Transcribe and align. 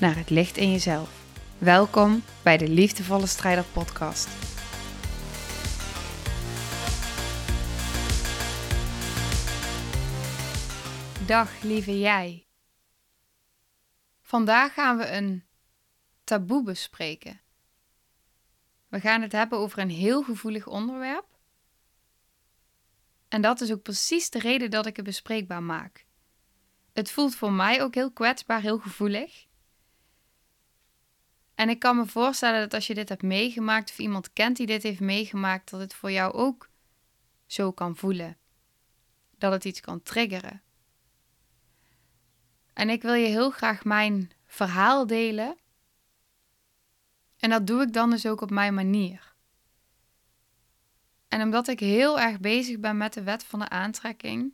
naar 0.00 0.16
het 0.16 0.30
licht 0.30 0.56
in 0.56 0.70
jezelf. 0.70 1.24
Welkom 1.58 2.22
bij 2.42 2.56
de 2.56 2.68
Liefdevolle 2.68 3.26
Strijder 3.26 3.64
Podcast. 3.64 4.28
Dag 11.26 11.62
lieve 11.62 11.98
jij. 11.98 12.46
Vandaag 14.22 14.72
gaan 14.72 14.96
we 14.96 15.10
een 15.10 15.44
taboe 16.24 16.62
bespreken. 16.62 17.40
We 18.88 19.00
gaan 19.00 19.22
het 19.22 19.32
hebben 19.32 19.58
over 19.58 19.78
een 19.78 19.90
heel 19.90 20.22
gevoelig 20.22 20.66
onderwerp. 20.66 21.26
En 23.28 23.40
dat 23.40 23.60
is 23.60 23.72
ook 23.72 23.82
precies 23.82 24.30
de 24.30 24.38
reden 24.38 24.70
dat 24.70 24.86
ik 24.86 24.96
het 24.96 25.04
bespreekbaar 25.04 25.62
maak. 25.62 26.06
Het 26.92 27.10
voelt 27.10 27.34
voor 27.34 27.52
mij 27.52 27.82
ook 27.82 27.94
heel 27.94 28.12
kwetsbaar, 28.12 28.60
heel 28.60 28.78
gevoelig. 28.78 29.45
En 31.56 31.68
ik 31.68 31.78
kan 31.78 31.96
me 31.96 32.06
voorstellen 32.06 32.60
dat 32.60 32.74
als 32.74 32.86
je 32.86 32.94
dit 32.94 33.08
hebt 33.08 33.22
meegemaakt 33.22 33.90
of 33.90 33.98
iemand 33.98 34.32
kent 34.32 34.56
die 34.56 34.66
dit 34.66 34.82
heeft 34.82 35.00
meegemaakt, 35.00 35.70
dat 35.70 35.80
het 35.80 35.94
voor 35.94 36.10
jou 36.10 36.32
ook 36.32 36.68
zo 37.46 37.72
kan 37.72 37.96
voelen. 37.96 38.36
Dat 39.38 39.52
het 39.52 39.64
iets 39.64 39.80
kan 39.80 40.02
triggeren. 40.02 40.62
En 42.72 42.90
ik 42.90 43.02
wil 43.02 43.14
je 43.14 43.26
heel 43.26 43.50
graag 43.50 43.84
mijn 43.84 44.30
verhaal 44.46 45.06
delen. 45.06 45.56
En 47.38 47.50
dat 47.50 47.66
doe 47.66 47.82
ik 47.82 47.92
dan 47.92 48.10
dus 48.10 48.26
ook 48.26 48.40
op 48.40 48.50
mijn 48.50 48.74
manier. 48.74 49.34
En 51.28 51.42
omdat 51.42 51.68
ik 51.68 51.80
heel 51.80 52.20
erg 52.20 52.40
bezig 52.40 52.78
ben 52.78 52.96
met 52.96 53.12
de 53.12 53.22
wet 53.22 53.44
van 53.44 53.58
de 53.58 53.68
aantrekking, 53.68 54.52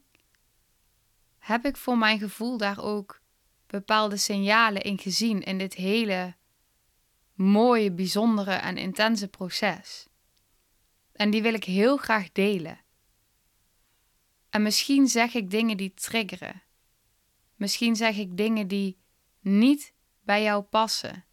heb 1.38 1.64
ik 1.64 1.76
voor 1.76 1.98
mijn 1.98 2.18
gevoel 2.18 2.56
daar 2.56 2.82
ook 2.82 3.20
bepaalde 3.66 4.16
signalen 4.16 4.82
in 4.82 4.98
gezien 4.98 5.40
in 5.40 5.58
dit 5.58 5.74
hele 5.74 6.34
mooie, 7.34 7.92
bijzondere 7.92 8.52
en 8.54 8.76
intense 8.76 9.28
proces. 9.28 10.06
En 11.12 11.30
die 11.30 11.42
wil 11.42 11.54
ik 11.54 11.64
heel 11.64 11.96
graag 11.96 12.32
delen. 12.32 12.80
En 14.50 14.62
misschien 14.62 15.06
zeg 15.08 15.34
ik 15.34 15.50
dingen 15.50 15.76
die 15.76 15.94
triggeren. 15.94 16.62
Misschien 17.54 17.96
zeg 17.96 18.16
ik 18.16 18.36
dingen 18.36 18.68
die 18.68 18.98
niet 19.40 19.94
bij 20.20 20.42
jou 20.42 20.62
passen. 20.62 21.24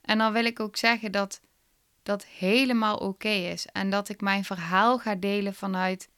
En 0.00 0.18
dan 0.18 0.32
wil 0.32 0.44
ik 0.44 0.60
ook 0.60 0.76
zeggen 0.76 1.12
dat 1.12 1.40
dat 2.02 2.26
helemaal 2.26 2.96
oké 2.96 3.28
is 3.28 3.66
en 3.66 3.90
dat 3.90 4.08
ik 4.08 4.20
mijn 4.20 4.44
verhaal 4.44 4.98
ga 4.98 5.14
delen 5.14 5.54
vanuit 5.54 6.10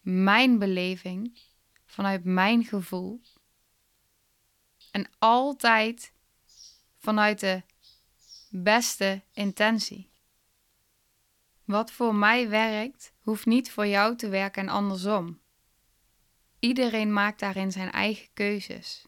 mijn 0.00 0.58
beleving, 0.58 1.38
vanuit 1.86 2.24
mijn 2.24 2.64
gevoel. 2.64 3.20
En 4.96 5.10
altijd 5.18 6.12
vanuit 6.98 7.40
de 7.40 7.62
beste 8.50 9.22
intentie. 9.32 10.10
Wat 11.64 11.92
voor 11.92 12.14
mij 12.14 12.48
werkt, 12.48 13.12
hoeft 13.20 13.46
niet 13.46 13.70
voor 13.70 13.86
jou 13.86 14.16
te 14.16 14.28
werken 14.28 14.62
en 14.62 14.68
andersom. 14.68 15.40
Iedereen 16.58 17.12
maakt 17.12 17.40
daarin 17.40 17.72
zijn 17.72 17.92
eigen 17.92 18.28
keuzes. 18.34 19.06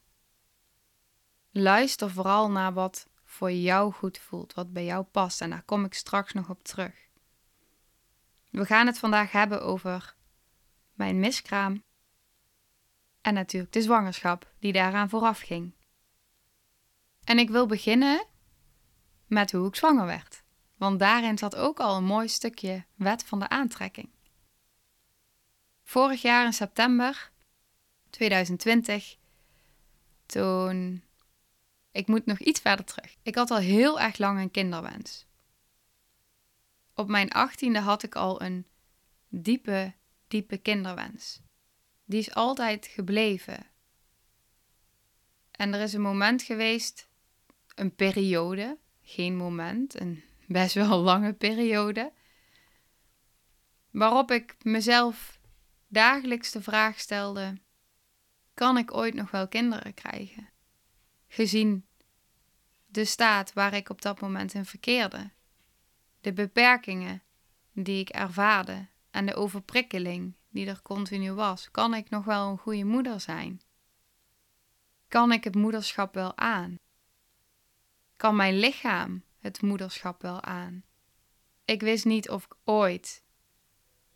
Luister 1.51 2.11
vooral 2.11 2.51
naar 2.51 2.73
wat 2.73 3.07
voor 3.23 3.51
jou 3.51 3.93
goed 3.93 4.17
voelt, 4.17 4.53
wat 4.53 4.73
bij 4.73 4.85
jou 4.85 5.03
past, 5.03 5.41
en 5.41 5.49
daar 5.49 5.63
kom 5.63 5.85
ik 5.85 5.93
straks 5.93 6.33
nog 6.33 6.49
op 6.49 6.63
terug. 6.63 6.95
We 8.49 8.65
gaan 8.65 8.87
het 8.87 8.99
vandaag 8.99 9.31
hebben 9.31 9.61
over 9.61 10.15
mijn 10.93 11.19
miskraam 11.19 11.83
en 13.21 13.33
natuurlijk 13.33 13.73
de 13.73 13.81
zwangerschap 13.81 14.53
die 14.59 14.73
daaraan 14.73 15.09
vooraf 15.09 15.39
ging. 15.39 15.77
En 17.29 17.39
ik 17.39 17.49
wil 17.49 17.65
beginnen 17.65 18.25
met 19.27 19.51
hoe 19.51 19.67
ik 19.67 19.75
zwanger 19.75 20.05
werd, 20.05 20.43
want 20.77 20.99
daarin 20.99 21.37
zat 21.37 21.55
ook 21.55 21.79
al 21.79 21.97
een 21.97 22.03
mooi 22.03 22.27
stukje 22.27 22.85
wet 22.95 23.23
van 23.23 23.39
de 23.39 23.49
aantrekking. 23.49 24.09
Vorig 25.83 26.21
jaar 26.21 26.45
in 26.45 26.53
september 26.53 27.31
2020, 28.09 29.17
toen. 30.25 31.03
Ik 31.91 32.07
moet 32.07 32.25
nog 32.25 32.39
iets 32.39 32.59
verder 32.59 32.85
terug. 32.85 33.15
Ik 33.21 33.35
had 33.35 33.51
al 33.51 33.57
heel 33.57 33.99
erg 33.99 34.17
lang 34.17 34.39
een 34.39 34.51
kinderwens. 34.51 35.25
Op 36.93 37.07
mijn 37.07 37.31
achttiende 37.31 37.79
had 37.79 38.03
ik 38.03 38.15
al 38.15 38.41
een 38.41 38.65
diepe 39.27 39.93
diepe 40.27 40.57
kinderwens. 40.57 41.41
Die 42.05 42.19
is 42.19 42.33
altijd 42.33 42.87
gebleven. 42.87 43.65
En 45.51 45.73
er 45.73 45.81
is 45.81 45.93
een 45.93 46.01
moment 46.01 46.41
geweest, 46.41 47.08
een 47.79 47.95
periode, 47.95 48.77
geen 49.01 49.35
moment, 49.35 49.99
een 49.99 50.23
best 50.47 50.73
wel 50.73 50.99
lange 51.09 51.33
periode, 51.33 52.11
waarop 53.91 54.31
ik 54.31 54.55
mezelf 54.61 55.39
dagelijks 55.87 56.51
de 56.51 56.61
vraag 56.61 56.99
stelde: 56.99 57.57
kan 58.53 58.77
ik 58.77 58.93
ooit 58.93 59.13
nog 59.13 59.31
wel 59.31 59.47
kinderen 59.47 59.93
krijgen? 59.93 60.49
Gezien 61.27 61.85
de 62.85 63.05
staat 63.05 63.53
waar 63.53 63.73
ik 63.73 63.89
op 63.89 64.01
dat 64.01 64.21
moment 64.21 64.53
in 64.53 64.65
verkeerde, 64.65 65.29
de 66.21 66.33
beperkingen 66.33 67.23
die 67.73 67.99
ik 67.99 68.09
ervaarde 68.09 68.87
en 69.11 69.25
de 69.25 69.35
overprikkeling 69.35 70.35
die 70.49 70.67
er 70.67 70.81
continu 70.81 71.31
was. 71.31 71.71
Kan 71.71 71.93
ik 71.93 72.09
nog 72.09 72.25
wel 72.25 72.49
een 72.49 72.57
goede 72.57 72.83
moeder 72.83 73.19
zijn? 73.19 73.61
Kan 75.07 75.31
ik 75.31 75.43
het 75.43 75.55
moederschap 75.55 76.13
wel 76.13 76.37
aan? 76.37 76.75
Kan 78.19 78.35
mijn 78.35 78.59
lichaam 78.59 79.23
het 79.39 79.61
moederschap 79.61 80.21
wel 80.21 80.41
aan? 80.41 80.83
Ik 81.65 81.81
wist 81.81 82.05
niet 82.05 82.29
of 82.29 82.45
ik 82.45 82.55
ooit 82.63 83.23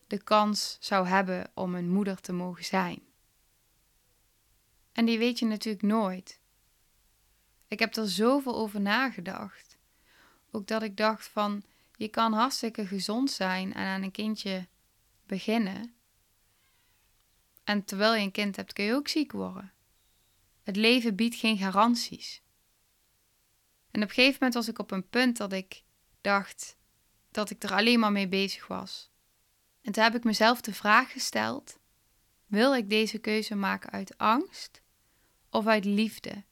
de 0.08 0.24
kans 0.24 0.78
zou 0.80 1.08
hebben 1.08 1.52
om 1.54 1.76
een 1.76 1.90
moeder 1.90 2.22
te 2.22 2.34
mogen 2.34 2.66
zijn. 2.66 3.02
En 4.92 5.06
die 5.06 5.18
weet 5.18 5.40
je 5.40 5.46
natuurlijk 5.46 5.84
nooit. 5.84 6.40
Ik 7.68 7.80
heb 7.80 7.96
er 7.96 8.10
zoveel 8.10 8.56
over 8.56 8.82
nagedacht. 8.82 9.78
Ook 10.52 10.68
dat 10.68 10.84
ik 10.84 10.98
dacht 10.98 11.28
van, 11.28 11.64
je 11.96 12.08
kan 12.08 12.34
hartstikke 12.34 12.88
gezond 12.88 13.32
zijn 13.32 13.74
en 13.74 13.86
aan 13.86 14.04
een 14.04 14.12
kindje 14.12 14.68
beginnen. 15.26 15.94
En 17.64 17.86
terwijl 17.86 18.14
je 18.14 18.22
een 18.22 18.32
kind 18.32 18.56
hebt, 18.56 18.74
kun 18.74 18.86
je 18.86 18.94
ook 18.94 19.08
ziek 19.08 19.32
worden. 19.32 19.74
Het 20.64 20.76
leven 20.76 21.16
biedt 21.16 21.36
geen 21.36 21.58
garanties. 21.58 22.43
En 23.94 24.02
op 24.02 24.08
een 24.08 24.14
gegeven 24.14 24.34
moment 24.34 24.54
was 24.54 24.68
ik 24.68 24.80
op 24.80 24.92
een 24.92 25.10
punt 25.10 25.38
dat 25.38 25.54
ik 25.54 25.84
dacht 26.22 26.78
dat 27.32 27.50
ik 27.50 27.64
er 27.64 27.74
alleen 27.74 28.00
maar 28.00 28.12
mee 28.12 28.28
bezig 28.28 28.68
was. 28.68 29.12
En 29.82 29.92
toen 29.92 30.04
heb 30.04 30.16
ik 30.16 30.24
mezelf 30.24 30.62
de 30.62 30.74
vraag 30.74 31.12
gesteld: 31.12 31.80
wil 32.46 32.76
ik 32.76 32.90
deze 32.90 33.18
keuze 33.18 33.56
maken 33.56 33.90
uit 33.90 34.18
angst 34.18 34.82
of 35.50 35.68
uit 35.68 35.86
liefde? 35.86 36.44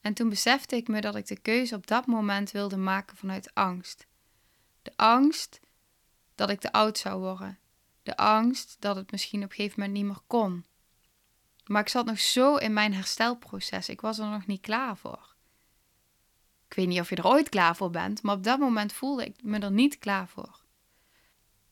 En 0.00 0.14
toen 0.14 0.28
besefte 0.28 0.76
ik 0.76 0.88
me 0.88 1.00
dat 1.00 1.16
ik 1.16 1.26
de 1.26 1.38
keuze 1.38 1.74
op 1.74 1.86
dat 1.86 2.06
moment 2.06 2.50
wilde 2.50 2.76
maken 2.76 3.16
vanuit 3.16 3.54
angst. 3.54 4.06
De 4.82 4.92
angst 4.96 5.60
dat 6.34 6.50
ik 6.50 6.60
te 6.60 6.72
oud 6.72 6.98
zou 6.98 7.20
worden. 7.20 7.58
De 8.02 8.16
angst 8.16 8.76
dat 8.78 8.96
het 8.96 9.10
misschien 9.10 9.44
op 9.44 9.50
een 9.50 9.56
gegeven 9.56 9.80
moment 9.80 9.98
niet 9.98 10.06
meer 10.06 10.22
kon. 10.26 10.64
Maar 11.64 11.82
ik 11.82 11.88
zat 11.88 12.06
nog 12.06 12.20
zo 12.20 12.56
in 12.56 12.72
mijn 12.72 12.94
herstelproces. 12.94 13.88
Ik 13.88 14.00
was 14.00 14.18
er 14.18 14.28
nog 14.28 14.46
niet 14.46 14.60
klaar 14.60 14.96
voor. 14.96 15.29
Ik 16.70 16.76
weet 16.76 16.86
niet 16.86 17.00
of 17.00 17.08
je 17.08 17.16
er 17.16 17.26
ooit 17.26 17.48
klaar 17.48 17.76
voor 17.76 17.90
bent, 17.90 18.22
maar 18.22 18.34
op 18.34 18.44
dat 18.44 18.58
moment 18.58 18.92
voelde 18.92 19.24
ik 19.24 19.42
me 19.42 19.58
er 19.58 19.70
niet 19.70 19.98
klaar 19.98 20.28
voor. 20.28 20.60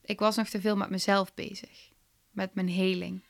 Ik 0.03 0.19
was 0.19 0.37
nog 0.37 0.49
te 0.49 0.61
veel 0.61 0.77
met 0.77 0.91
mezelf 0.91 1.35
bezig, 1.35 1.91
met 2.31 2.55
mijn 2.55 2.69
heling. 2.69 3.23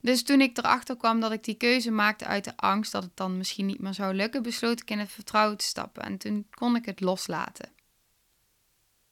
Dus 0.00 0.22
toen 0.22 0.40
ik 0.40 0.58
erachter 0.58 0.96
kwam 0.96 1.20
dat 1.20 1.32
ik 1.32 1.44
die 1.44 1.54
keuze 1.54 1.90
maakte 1.90 2.24
uit 2.24 2.44
de 2.44 2.56
angst 2.56 2.92
dat 2.92 3.02
het 3.02 3.16
dan 3.16 3.36
misschien 3.36 3.66
niet 3.66 3.80
meer 3.80 3.94
zou 3.94 4.14
lukken, 4.14 4.42
besloot 4.42 4.80
ik 4.80 4.90
in 4.90 4.98
het 4.98 5.10
vertrouwen 5.10 5.56
te 5.56 5.64
stappen 5.64 6.02
en 6.02 6.18
toen 6.18 6.46
kon 6.50 6.76
ik 6.76 6.84
het 6.84 7.00
loslaten. 7.00 7.72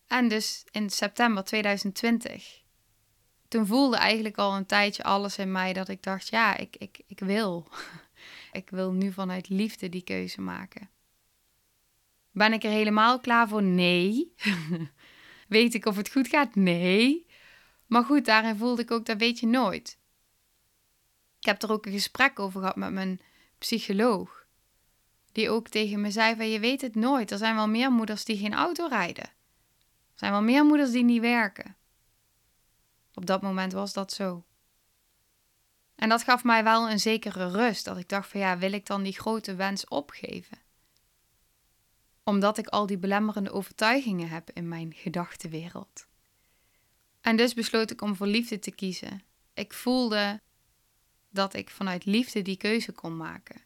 En 0.07 0.29
dus 0.29 0.65
in 0.71 0.91
september 0.91 1.45
2020, 1.45 2.63
toen 3.49 3.67
voelde 3.67 3.97
eigenlijk 3.97 4.39
al 4.39 4.57
een 4.57 4.67
tijdje 4.67 5.03
alles 5.03 5.39
in 5.39 5.53
mij 5.53 5.73
dat 5.73 5.89
ik 5.89 6.03
dacht, 6.03 6.29
ja, 6.29 6.57
ik, 6.57 6.77
ik, 6.77 7.01
ik 7.07 7.19
wil. 7.19 7.67
Ik 8.53 8.71
wil 8.71 8.93
nu 8.93 9.13
vanuit 9.13 9.49
liefde 9.49 9.89
die 9.89 10.03
keuze 10.03 10.41
maken. 10.41 10.91
Ben 12.31 12.53
ik 12.53 12.65
er 12.65 12.71
helemaal 12.71 13.21
klaar 13.21 13.49
voor? 13.49 13.63
Nee. 13.63 14.35
weet 15.49 15.75
ik 15.75 15.87
of 15.87 15.97
het 15.97 16.11
goed 16.11 16.29
gaat? 16.29 16.55
Nee. 16.55 17.27
Maar 17.87 18.05
goed, 18.05 18.25
daarin 18.25 18.57
voelde 18.57 18.83
ik 18.83 18.91
ook, 18.91 19.07
dat 19.07 19.19
weet 19.19 19.39
je 19.39 19.47
nooit. 19.47 19.99
Ik 21.39 21.47
heb 21.47 21.63
er 21.63 21.73
ook 21.73 21.87
een 21.87 21.93
gesprek 21.93 22.39
over 22.39 22.61
gehad 22.61 22.77
met 22.77 22.93
mijn 22.93 23.21
psycholoog. 23.59 24.47
Die 25.33 25.51
ook 25.51 25.69
tegen 25.69 26.01
me 26.01 26.11
zei 26.11 26.37
van 26.37 26.49
je 26.49 26.61
weet 26.61 26.81
het 26.81 26.95
nooit. 26.95 27.31
Er 27.31 27.39
zijn 27.39 27.55
wel 27.55 27.69
meer 27.69 27.93
moeders 27.93 28.25
die 28.25 28.39
geen 28.39 28.55
auto 28.55 28.87
rijden. 28.87 29.25
Er 29.25 30.27
zijn 30.27 30.33
wel 30.33 30.43
meer 30.43 30.65
moeders 30.65 30.91
die 30.91 31.05
niet 31.05 31.21
werken. 31.21 31.77
Op 33.15 33.27
dat 33.27 33.43
moment 33.43 33.73
was 33.73 33.93
dat 33.93 34.13
zo. 34.13 34.45
En 35.95 36.09
dat 36.09 36.23
gaf 36.23 36.45
mij 36.45 36.65
wel 36.65 36.91
een 36.91 37.01
zekere 37.01 37.51
rust. 37.51 37.85
Dat 37.85 37.97
ik 37.97 38.09
dacht 38.09 38.31
van 38.31 38.41
ja, 38.41 38.59
wil 38.59 38.73
ik 38.73 38.87
dan 38.87 39.03
die 39.03 39.19
grote 39.19 39.55
wens 39.55 39.89
opgeven? 39.89 40.59
Omdat 42.31 42.59
ik 42.59 42.67
al 42.67 42.87
die 42.87 42.99
belemmerende 42.99 43.53
overtuigingen 43.53 44.29
heb 44.29 44.51
in 44.51 44.69
mijn 44.69 44.93
gedachtenwereld. 44.95 46.07
En 47.21 47.37
dus 47.37 47.55
besloot 47.55 47.91
ik 47.91 48.03
om 48.03 48.17
voor 48.17 48.27
liefde 48.27 48.59
te 48.59 48.71
kiezen. 48.71 49.23
Ik 49.55 49.73
voelde 49.73 50.41
dat 51.31 51.55
ik 51.55 51.71
vanuit 51.71 52.05
liefde 52.05 52.43
die 52.43 52.57
keuze 52.57 52.93
kon 52.93 53.17
maken. 53.17 53.61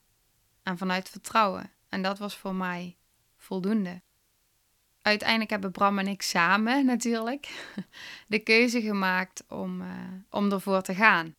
En 0.63 0.79
vanuit 0.79 1.09
vertrouwen. 1.09 1.71
En 1.89 2.03
dat 2.03 2.19
was 2.19 2.37
voor 2.37 2.55
mij 2.55 2.97
voldoende. 3.37 4.03
Uiteindelijk 5.03 5.51
hebben 5.51 5.73
Bram 5.73 5.99
en 5.99 6.09
ik 6.09 6.23
samen 6.23 6.85
natuurlijk 6.95 7.73
de 8.27 8.39
keuze 8.39 8.81
gemaakt 8.81 9.45
om, 9.49 9.81
uh, 9.81 9.89
om 10.31 10.53
ervoor 10.53 10.83
te 10.83 10.95
gaan. 10.95 11.35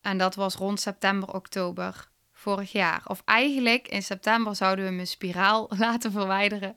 En 0.00 0.18
dat 0.18 0.34
was 0.34 0.54
rond 0.54 0.80
september, 0.80 1.34
oktober 1.34 2.10
vorig 2.42 2.72
jaar. 2.72 3.02
Of 3.06 3.22
eigenlijk 3.24 3.88
in 3.88 4.02
september 4.02 4.56
zouden 4.56 4.84
we 4.84 4.90
mijn 4.90 5.06
spiraal 5.06 5.70
laten 5.78 6.12
verwijderen. 6.12 6.76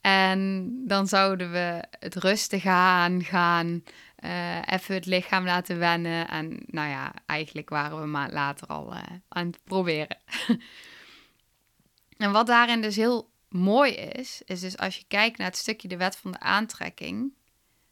En 0.00 0.70
dan 0.86 1.06
zouden 1.06 1.52
we 1.52 1.84
het 1.98 2.14
rustig 2.14 2.66
aan 2.66 3.24
gaan, 3.24 3.84
uh, 4.24 4.56
even 4.66 4.94
het 4.94 5.06
lichaam 5.06 5.44
laten 5.44 5.78
wennen. 5.78 6.28
En 6.28 6.62
nou 6.66 6.88
ja, 6.88 7.12
eigenlijk 7.26 7.68
waren 7.68 8.00
we 8.00 8.06
maar 8.06 8.32
later 8.32 8.66
al 8.66 8.94
uh, 8.94 9.02
aan 9.28 9.46
het 9.46 9.60
proberen. 9.64 10.18
en 12.16 12.32
wat 12.32 12.46
daarin 12.46 12.80
dus 12.80 12.96
heel 12.96 13.30
mooi 13.48 13.92
is, 13.92 14.42
is 14.44 14.60
dus 14.60 14.76
als 14.78 14.96
je 14.96 15.04
kijkt 15.08 15.38
naar 15.38 15.46
het 15.46 15.56
stukje 15.56 15.88
de 15.88 15.96
wet 15.96 16.16
van 16.16 16.32
de 16.32 16.40
aantrekking. 16.40 17.32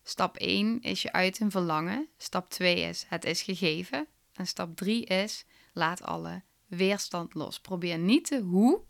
Stap 0.02 0.36
1 0.36 0.80
is 0.80 1.02
je 1.02 1.12
uit 1.12 1.40
een 1.40 1.50
verlangen. 1.50 2.08
Stap 2.18 2.50
2 2.50 2.80
is 2.80 3.04
het 3.08 3.24
is 3.24 3.42
gegeven. 3.42 4.06
En 4.34 4.46
stap 4.46 4.76
3 4.76 5.04
is 5.04 5.44
laat 5.72 6.02
alle 6.02 6.42
weerstand 6.66 7.34
los. 7.34 7.60
Probeer 7.60 7.98
niet 7.98 8.28
de 8.28 8.40
hoe. 8.40 8.82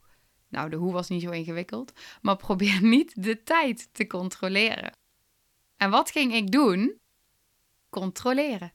Nou, 0.49 0.71
de 0.71 0.77
hoe 0.77 0.93
was 0.93 1.09
niet 1.09 1.23
zo 1.23 1.31
ingewikkeld. 1.31 1.93
Maar 2.23 2.37
probeer 2.37 2.83
niet 2.97 3.23
de 3.23 3.43
tijd 3.43 3.89
te 3.93 4.07
controleren. 4.07 4.97
En 5.77 5.91
wat 5.91 6.11
ging 6.11 6.35
ik 6.35 6.51
doen? 6.51 7.01
Controleren. 7.91 8.73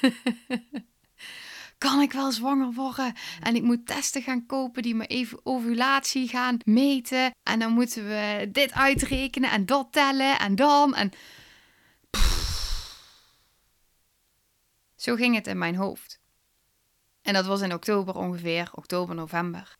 kan 1.78 2.00
ik 2.00 2.12
wel 2.12 2.32
zwanger 2.32 2.72
worden? 2.72 3.14
En 3.40 3.54
ik 3.54 3.62
moet 3.62 3.86
testen 3.86 4.22
gaan 4.22 4.46
kopen 4.46 4.82
die 4.82 4.94
me 4.94 5.06
even 5.06 5.40
ovulatie 5.42 6.28
gaan 6.28 6.56
meten. 6.64 7.30
En 7.42 7.58
dan 7.58 7.72
moeten 7.72 8.04
we 8.08 8.48
dit 8.52 8.72
uitrekenen 8.72 9.50
en 9.50 9.66
dat 9.66 9.92
tellen 9.92 10.38
en 10.38 10.54
dan. 10.54 10.94
En 10.94 11.12
Zo 15.02 15.14
ging 15.14 15.34
het 15.34 15.46
in 15.46 15.58
mijn 15.58 15.76
hoofd. 15.76 16.21
En 17.22 17.32
dat 17.32 17.46
was 17.46 17.60
in 17.60 17.72
oktober 17.72 18.14
ongeveer, 18.14 18.70
oktober, 18.74 19.14
november. 19.14 19.76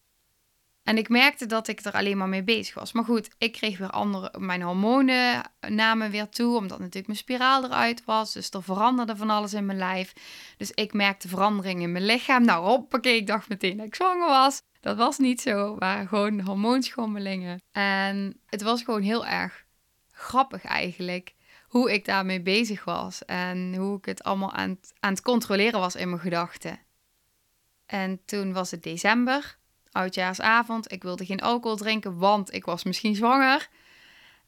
En 0.82 0.98
ik 0.98 1.08
merkte 1.08 1.46
dat 1.46 1.68
ik 1.68 1.80
er 1.80 1.92
alleen 1.92 2.16
maar 2.16 2.28
mee 2.28 2.42
bezig 2.42 2.74
was. 2.74 2.92
Maar 2.92 3.04
goed, 3.04 3.30
ik 3.38 3.52
kreeg 3.52 3.78
weer 3.78 3.90
andere, 3.90 4.38
mijn 4.38 4.62
hormonen 4.62 5.42
namen 5.68 6.10
weer 6.10 6.28
toe, 6.28 6.56
omdat 6.56 6.78
natuurlijk 6.78 7.06
mijn 7.06 7.18
spiraal 7.18 7.64
eruit 7.64 8.04
was. 8.04 8.32
Dus 8.32 8.50
er 8.50 8.62
veranderde 8.62 9.16
van 9.16 9.30
alles 9.30 9.54
in 9.54 9.66
mijn 9.66 9.78
lijf. 9.78 10.12
Dus 10.56 10.70
ik 10.70 10.92
merkte 10.92 11.28
verandering 11.28 11.82
in 11.82 11.92
mijn 11.92 12.04
lichaam. 12.04 12.44
Nou, 12.44 12.66
hoppakee, 12.66 13.16
ik 13.16 13.26
dacht 13.26 13.48
meteen 13.48 13.76
dat 13.76 13.86
ik 13.86 13.94
zwanger 13.94 14.28
was. 14.28 14.62
Dat 14.80 14.96
was 14.96 15.18
niet 15.18 15.40
zo, 15.40 15.76
waren 15.78 16.08
gewoon 16.08 16.40
hormoonschommelingen. 16.40 17.62
En 17.72 18.40
het 18.46 18.62
was 18.62 18.82
gewoon 18.82 19.02
heel 19.02 19.26
erg 19.26 19.64
grappig 20.10 20.64
eigenlijk 20.64 21.34
hoe 21.68 21.92
ik 21.92 22.04
daarmee 22.04 22.40
bezig 22.40 22.84
was. 22.84 23.24
En 23.24 23.74
hoe 23.74 23.98
ik 23.98 24.04
het 24.04 24.22
allemaal 24.22 24.52
aan 24.52 24.78
aan 25.00 25.12
het 25.12 25.22
controleren 25.22 25.80
was 25.80 25.96
in 25.96 26.08
mijn 26.08 26.20
gedachten. 26.20 26.78
En 27.92 28.24
toen 28.24 28.52
was 28.52 28.70
het 28.70 28.82
december 28.82 29.58
oudjaarsavond. 29.90 30.92
Ik 30.92 31.02
wilde 31.02 31.26
geen 31.26 31.40
alcohol 31.40 31.76
drinken, 31.76 32.18
want 32.18 32.52
ik 32.52 32.64
was 32.64 32.84
misschien 32.84 33.14
zwanger. 33.14 33.68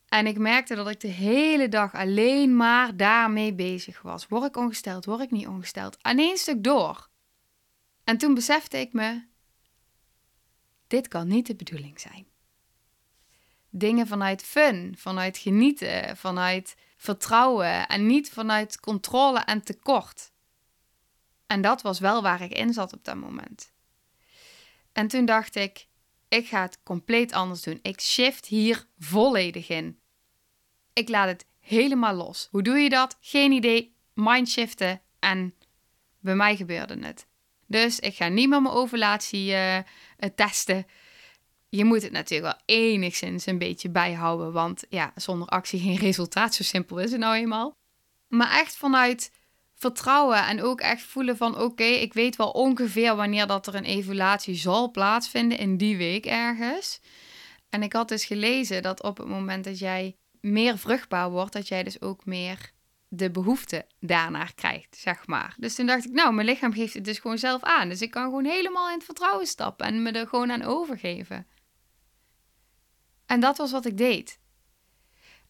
En 0.09 0.27
ik 0.27 0.39
merkte 0.39 0.75
dat 0.75 0.89
ik 0.89 1.01
de 1.01 1.09
hele 1.09 1.69
dag 1.69 1.95
alleen 1.95 2.57
maar 2.57 2.97
daarmee 2.97 3.55
bezig 3.55 4.03
was. 4.03 4.27
Word 4.29 4.45
ik 4.45 4.57
ongesteld? 4.57 5.05
Word 5.05 5.21
ik 5.21 5.31
niet 5.31 5.47
ongesteld? 5.47 5.97
Aan 6.01 6.19
één 6.19 6.37
stuk 6.37 6.65
door. 6.65 7.09
En 8.05 8.19
toen 8.19 8.35
besefte 8.35 8.79
ik 8.79 8.93
me: 8.93 9.25
dit 10.87 11.09
kan 11.09 11.29
niet 11.29 11.47
de 11.47 11.55
bedoeling 11.55 12.01
zijn. 12.01 12.27
Dingen 13.71 14.07
vanuit 14.07 14.43
fun, 14.43 14.95
vanuit 14.99 15.39
genieten, 15.39 16.17
vanuit 16.17 16.77
vertrouwen 16.97 17.87
en 17.87 18.07
niet 18.07 18.31
vanuit 18.31 18.81
controle 18.81 19.41
en 19.41 19.63
tekort. 19.63 20.33
En 21.47 21.61
dat 21.61 21.83
was 21.83 21.99
wel 21.99 22.23
waar 22.23 22.43
ik 22.43 22.53
in 22.53 22.73
zat 22.73 22.93
op 22.93 23.05
dat 23.05 23.17
moment. 23.17 23.73
En 24.93 25.09
toen 25.09 25.25
dacht 25.25 25.57
ik, 25.57 25.87
ik 26.29 26.47
ga 26.47 26.63
het 26.63 26.79
compleet 26.83 27.33
anders 27.33 27.63
doen. 27.63 27.79
Ik 27.83 28.01
shift 28.01 28.47
hier 28.47 28.87
volledig 28.99 29.69
in. 29.69 29.99
Ik 30.93 31.09
laat 31.09 31.29
het 31.29 31.47
helemaal 31.61 32.15
los. 32.15 32.49
Hoe 32.51 32.63
doe 32.63 32.79
je 32.79 32.89
dat? 32.89 33.17
Geen 33.21 33.53
idee. 33.53 33.95
Mindshiften 34.15 35.03
en 35.19 35.55
bij 36.21 36.35
mij 36.35 36.57
gebeurde 36.57 37.07
het. 37.07 37.27
Dus 37.67 38.01
ik 38.01 38.15
ga 38.15 38.29
niet 38.29 38.49
meer 38.49 38.63
mijn 38.63 38.75
ovulatie 38.75 39.53
uh, 39.53 39.79
testen. 40.35 40.87
Je 41.69 41.85
moet 41.85 42.03
het 42.03 42.13
natuurlijk 42.13 42.53
wel 42.53 42.77
enigszins 42.77 43.47
een 43.47 43.59
beetje 43.59 43.91
bijhouden, 43.91 44.53
want 44.53 44.85
ja, 44.89 45.13
zonder 45.15 45.49
actie 45.49 45.81
geen 45.81 45.97
resultaat. 45.97 46.55
Zo 46.55 46.63
simpel 46.63 46.99
is 46.99 47.11
het 47.11 47.21
nou 47.21 47.35
eenmaal. 47.37 47.77
Maar 48.29 48.51
echt 48.51 48.77
vanuit 48.77 49.33
vertrouwen 49.85 50.47
en 50.47 50.63
ook 50.63 50.81
echt 50.81 51.03
voelen 51.03 51.37
van 51.37 51.59
oké, 51.61 51.85
ik 51.85 52.13
weet 52.13 52.37
wel 52.37 52.51
ongeveer 52.51 53.17
wanneer 53.17 53.47
dat 53.47 53.67
er 53.67 53.75
een 53.75 53.85
evaluatie 53.85 54.55
zal 54.55 54.91
plaatsvinden 54.91 55.59
in 55.59 55.77
die 55.77 55.97
week 55.97 56.27
ergens. 56.27 57.01
En 57.69 57.83
ik 57.83 57.93
had 57.93 58.09
dus 58.09 58.25
gelezen 58.25 58.83
dat 58.83 59.03
op 59.03 59.17
het 59.19 59.29
moment 59.29 59.65
dat 59.65 59.79
jij 59.79 60.17
meer 60.41 60.79
vruchtbaar 60.79 61.31
wordt, 61.31 61.53
dat 61.53 61.69
jij 61.69 61.83
dus 61.83 62.01
ook 62.01 62.25
meer 62.25 62.73
de 63.09 63.31
behoefte 63.31 63.87
daarnaar 64.01 64.55
krijgt, 64.55 64.97
zeg 64.97 65.27
maar. 65.27 65.55
Dus 65.59 65.75
toen 65.75 65.87
dacht 65.87 66.05
ik, 66.05 66.13
nou, 66.13 66.35
mijn 66.35 66.47
lichaam 66.47 66.73
geeft 66.73 66.95
het 66.95 67.05
dus 67.05 67.19
gewoon 67.19 67.39
zelf 67.39 67.63
aan. 67.63 67.89
Dus 67.89 68.03
ik 68.03 68.11
kan 68.11 68.25
gewoon 68.25 68.45
helemaal 68.45 68.89
in 68.89 68.95
het 68.95 69.05
vertrouwen 69.05 69.47
stappen 69.47 69.87
en 69.87 70.03
me 70.03 70.11
er 70.11 70.27
gewoon 70.27 70.53
aan 70.53 70.63
overgeven. 70.63 71.47
En 73.27 73.41
dat 73.41 73.57
was 73.57 73.73
wat 73.73 73.87
ik 73.87 73.97
deed. 73.97 74.39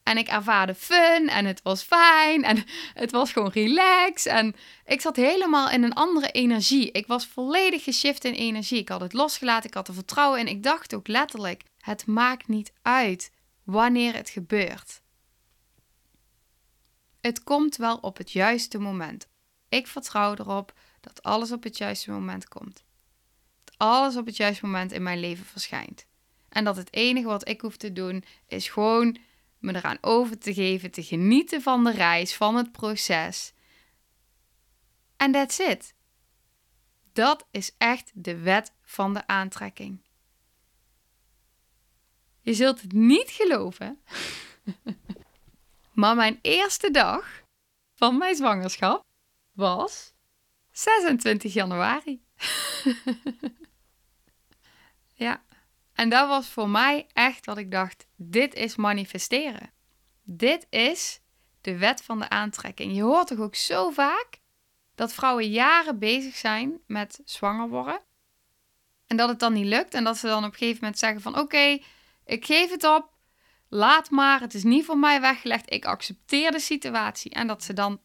En 0.05 0.17
ik 0.17 0.27
ervaarde 0.27 0.75
fun 0.75 1.29
en 1.29 1.45
het 1.45 1.61
was 1.61 1.81
fijn 1.83 2.43
en 2.43 2.63
het 2.93 3.11
was 3.11 3.31
gewoon 3.31 3.51
relax. 3.51 4.25
En 4.25 4.55
ik 4.85 5.01
zat 5.01 5.15
helemaal 5.15 5.69
in 5.69 5.83
een 5.83 5.93
andere 5.93 6.31
energie. 6.31 6.91
Ik 6.91 7.07
was 7.07 7.25
volledig 7.25 7.83
geshift 7.83 8.25
in 8.25 8.33
energie. 8.33 8.79
Ik 8.79 8.89
had 8.89 9.01
het 9.01 9.13
losgelaten, 9.13 9.69
ik 9.69 9.73
had 9.73 9.87
er 9.87 9.93
vertrouwen 9.93 10.39
in. 10.39 10.47
Ik 10.47 10.63
dacht 10.63 10.95
ook 10.95 11.07
letterlijk, 11.07 11.63
het 11.79 12.05
maakt 12.05 12.47
niet 12.47 12.73
uit 12.81 13.31
wanneer 13.63 14.15
het 14.15 14.29
gebeurt. 14.29 15.01
Het 17.21 17.43
komt 17.43 17.75
wel 17.75 17.97
op 17.97 18.17
het 18.17 18.31
juiste 18.31 18.79
moment. 18.79 19.27
Ik 19.69 19.87
vertrouw 19.87 20.35
erop 20.35 20.73
dat 21.01 21.23
alles 21.23 21.51
op 21.51 21.63
het 21.63 21.77
juiste 21.77 22.11
moment 22.11 22.47
komt. 22.47 22.83
Dat 23.63 23.73
alles 23.77 24.15
op 24.15 24.25
het 24.25 24.37
juiste 24.37 24.65
moment 24.65 24.91
in 24.91 25.03
mijn 25.03 25.19
leven 25.19 25.45
verschijnt. 25.45 26.05
En 26.49 26.63
dat 26.63 26.75
het 26.75 26.93
enige 26.93 27.27
wat 27.27 27.47
ik 27.47 27.61
hoef 27.61 27.77
te 27.77 27.93
doen 27.93 28.23
is 28.47 28.69
gewoon 28.69 29.17
me 29.65 29.75
eraan 29.75 29.97
over 30.01 30.37
te 30.37 30.53
geven, 30.53 30.91
te 30.91 31.03
genieten 31.03 31.61
van 31.61 31.83
de 31.83 31.91
reis, 31.91 32.35
van 32.35 32.55
het 32.55 32.71
proces. 32.71 33.53
En 35.17 35.31
that's 35.31 35.59
it. 35.59 35.95
Dat 37.13 37.47
is 37.51 37.75
echt 37.77 38.11
de 38.13 38.37
wet 38.37 38.73
van 38.81 39.13
de 39.13 39.27
aantrekking. 39.27 40.03
Je 42.41 42.53
zult 42.53 42.81
het 42.81 42.91
niet 42.91 43.29
geloven, 43.29 43.99
maar 45.93 46.15
mijn 46.15 46.39
eerste 46.41 46.91
dag 46.91 47.43
van 47.93 48.17
mijn 48.17 48.35
zwangerschap 48.35 49.03
was 49.51 50.13
26 50.71 51.53
januari. 51.53 52.23
ja. 55.25 55.44
En 55.95 56.09
dat 56.09 56.27
was 56.27 56.47
voor 56.47 56.69
mij 56.69 57.07
echt 57.13 57.45
wat 57.45 57.57
ik 57.57 57.71
dacht: 57.71 58.07
dit 58.15 58.53
is 58.53 58.75
manifesteren. 58.75 59.71
Dit 60.23 60.67
is 60.69 61.21
de 61.61 61.77
wet 61.77 62.03
van 62.03 62.19
de 62.19 62.29
aantrekking. 62.29 62.95
Je 62.95 63.01
hoort 63.01 63.27
toch 63.27 63.39
ook 63.39 63.55
zo 63.55 63.89
vaak 63.89 64.39
dat 64.95 65.13
vrouwen 65.13 65.49
jaren 65.49 65.99
bezig 65.99 66.35
zijn 66.35 66.79
met 66.87 67.21
zwanger 67.25 67.69
worden. 67.69 68.01
En 69.07 69.17
dat 69.17 69.29
het 69.29 69.39
dan 69.39 69.53
niet 69.53 69.65
lukt 69.65 69.93
en 69.93 70.03
dat 70.03 70.17
ze 70.17 70.27
dan 70.27 70.43
op 70.43 70.51
een 70.51 70.57
gegeven 70.57 70.79
moment 70.81 70.99
zeggen 70.99 71.21
van 71.21 71.39
oké, 71.39 71.79
ik 72.25 72.45
geef 72.45 72.69
het 72.69 72.83
op, 72.83 73.13
laat 73.69 74.09
maar, 74.09 74.39
het 74.39 74.53
is 74.53 74.63
niet 74.63 74.85
voor 74.85 74.97
mij 74.97 75.21
weggelegd, 75.21 75.73
ik 75.73 75.85
accepteer 75.85 76.51
de 76.51 76.59
situatie. 76.59 77.31
En 77.31 77.47
dat 77.47 77.63
ze 77.63 77.73
dan 77.73 78.01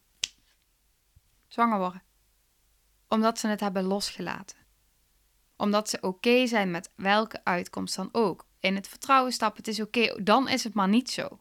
zwanger 1.49 1.79
worden. 1.79 2.03
Omdat 3.09 3.39
ze 3.39 3.47
het 3.47 3.61
hebben 3.61 3.85
losgelaten. 3.85 4.60
Omdat 5.61 5.89
ze 5.89 5.99
oké 6.01 6.47
zijn 6.47 6.71
met 6.71 6.93
welke 6.97 7.45
uitkomst 7.45 7.97
dan 7.97 8.09
ook. 8.13 8.47
In 8.61 8.75
het 8.75 8.89
vertrouwen 8.89 9.33
stappen, 9.33 9.59
het 9.59 9.69
is 9.69 9.81
oké, 9.81 10.23
dan 10.23 10.49
is 10.49 10.65
het 10.65 10.75
maar 10.75 10.89
niet 10.89 11.11
zo. 11.11 11.41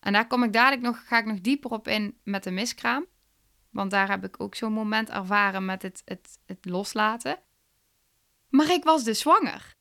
En 0.00 0.12
daar 0.12 0.26
kom 0.26 0.42
ik 0.42 0.52
dadelijk 0.52 0.82
nog, 0.82 1.06
ga 1.06 1.18
ik 1.18 1.24
nog 1.24 1.40
dieper 1.40 1.70
op 1.70 1.88
in 1.88 2.18
met 2.24 2.44
de 2.44 2.50
miskraam. 2.50 3.06
Want 3.70 3.90
daar 3.90 4.10
heb 4.10 4.24
ik 4.24 4.40
ook 4.40 4.54
zo'n 4.54 4.72
moment 4.72 5.10
ervaren 5.10 5.64
met 5.64 5.82
het, 5.82 6.02
het, 6.04 6.38
het 6.46 6.64
loslaten. 6.64 7.38
Maar 8.48 8.70
ik 8.70 8.84
was 8.84 9.04
dus 9.04 9.18
zwanger. 9.18 9.74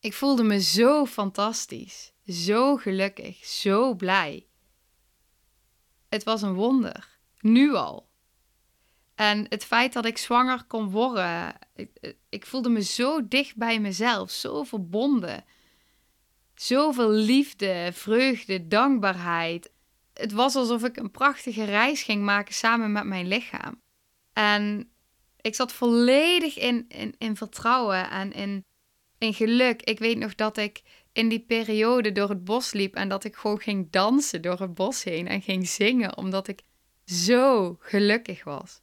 Ik 0.00 0.14
voelde 0.14 0.42
me 0.42 0.60
zo 0.60 1.06
fantastisch, 1.06 2.12
zo 2.26 2.76
gelukkig, 2.76 3.44
zo 3.44 3.94
blij. 3.94 4.46
Het 6.08 6.24
was 6.24 6.42
een 6.42 6.54
wonder, 6.54 7.18
nu 7.40 7.74
al. 7.74 8.12
En 9.14 9.46
het 9.48 9.64
feit 9.64 9.92
dat 9.92 10.04
ik 10.04 10.18
zwanger 10.18 10.64
kon 10.64 10.90
worden, 10.90 11.54
ik, 12.28 12.46
voelde 12.46 12.68
me 12.68 12.82
zo 12.82 13.28
dicht 13.28 13.56
bij 13.56 13.80
mezelf, 13.80 14.30
zo 14.30 14.62
verbonden. 14.62 15.44
Zoveel 16.54 17.10
liefde, 17.10 17.90
vreugde, 17.92 18.66
dankbaarheid. 18.66 19.72
Het 20.12 20.32
was 20.32 20.56
alsof 20.56 20.84
ik 20.84 20.96
een 20.96 21.10
prachtige 21.10 21.64
reis 21.64 22.02
ging 22.02 22.22
maken 22.22 22.54
samen 22.54 22.92
met 22.92 23.04
mijn 23.04 23.28
lichaam. 23.28 23.82
En 24.32 24.90
ik 25.40 25.54
zat 25.54 25.72
volledig 25.72 26.58
in, 26.58 26.84
in, 26.88 27.14
in 27.18 27.36
vertrouwen 27.36 28.10
en 28.10 28.32
in, 28.32 28.64
in 29.18 29.34
geluk. 29.34 29.82
Ik 29.82 29.98
weet 29.98 30.18
nog 30.18 30.34
dat 30.34 30.56
ik 30.56 30.82
in 31.12 31.28
die 31.28 31.40
periode 31.40 32.12
door 32.12 32.28
het 32.28 32.44
bos 32.44 32.72
liep 32.72 32.94
en 32.94 33.08
dat 33.08 33.24
ik 33.24 33.36
gewoon 33.36 33.60
ging 33.60 33.90
dansen 33.90 34.42
door 34.42 34.60
het 34.60 34.74
bos 34.74 35.04
heen 35.04 35.28
en 35.28 35.42
ging 35.42 35.68
zingen, 35.68 36.16
omdat 36.16 36.48
ik 36.48 36.62
zo 37.04 37.76
gelukkig 37.80 38.44
was. 38.44 38.82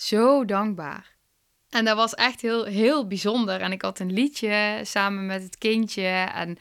Zo 0.00 0.44
dankbaar. 0.44 1.16
En 1.68 1.84
dat 1.84 1.96
was 1.96 2.14
echt 2.14 2.40
heel, 2.40 2.64
heel 2.64 3.06
bijzonder. 3.06 3.60
En 3.60 3.72
ik 3.72 3.82
had 3.82 3.98
een 3.98 4.12
liedje 4.12 4.80
samen 4.82 5.26
met 5.26 5.42
het 5.42 5.58
kindje. 5.58 6.06
En 6.32 6.58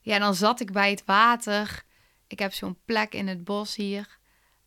ja, 0.00 0.18
dan 0.18 0.34
zat 0.34 0.60
ik 0.60 0.72
bij 0.72 0.90
het 0.90 1.04
water. 1.04 1.82
Ik 2.26 2.38
heb 2.38 2.52
zo'n 2.52 2.78
plek 2.84 3.14
in 3.14 3.28
het 3.28 3.44
bos 3.44 3.76
hier. 3.76 4.18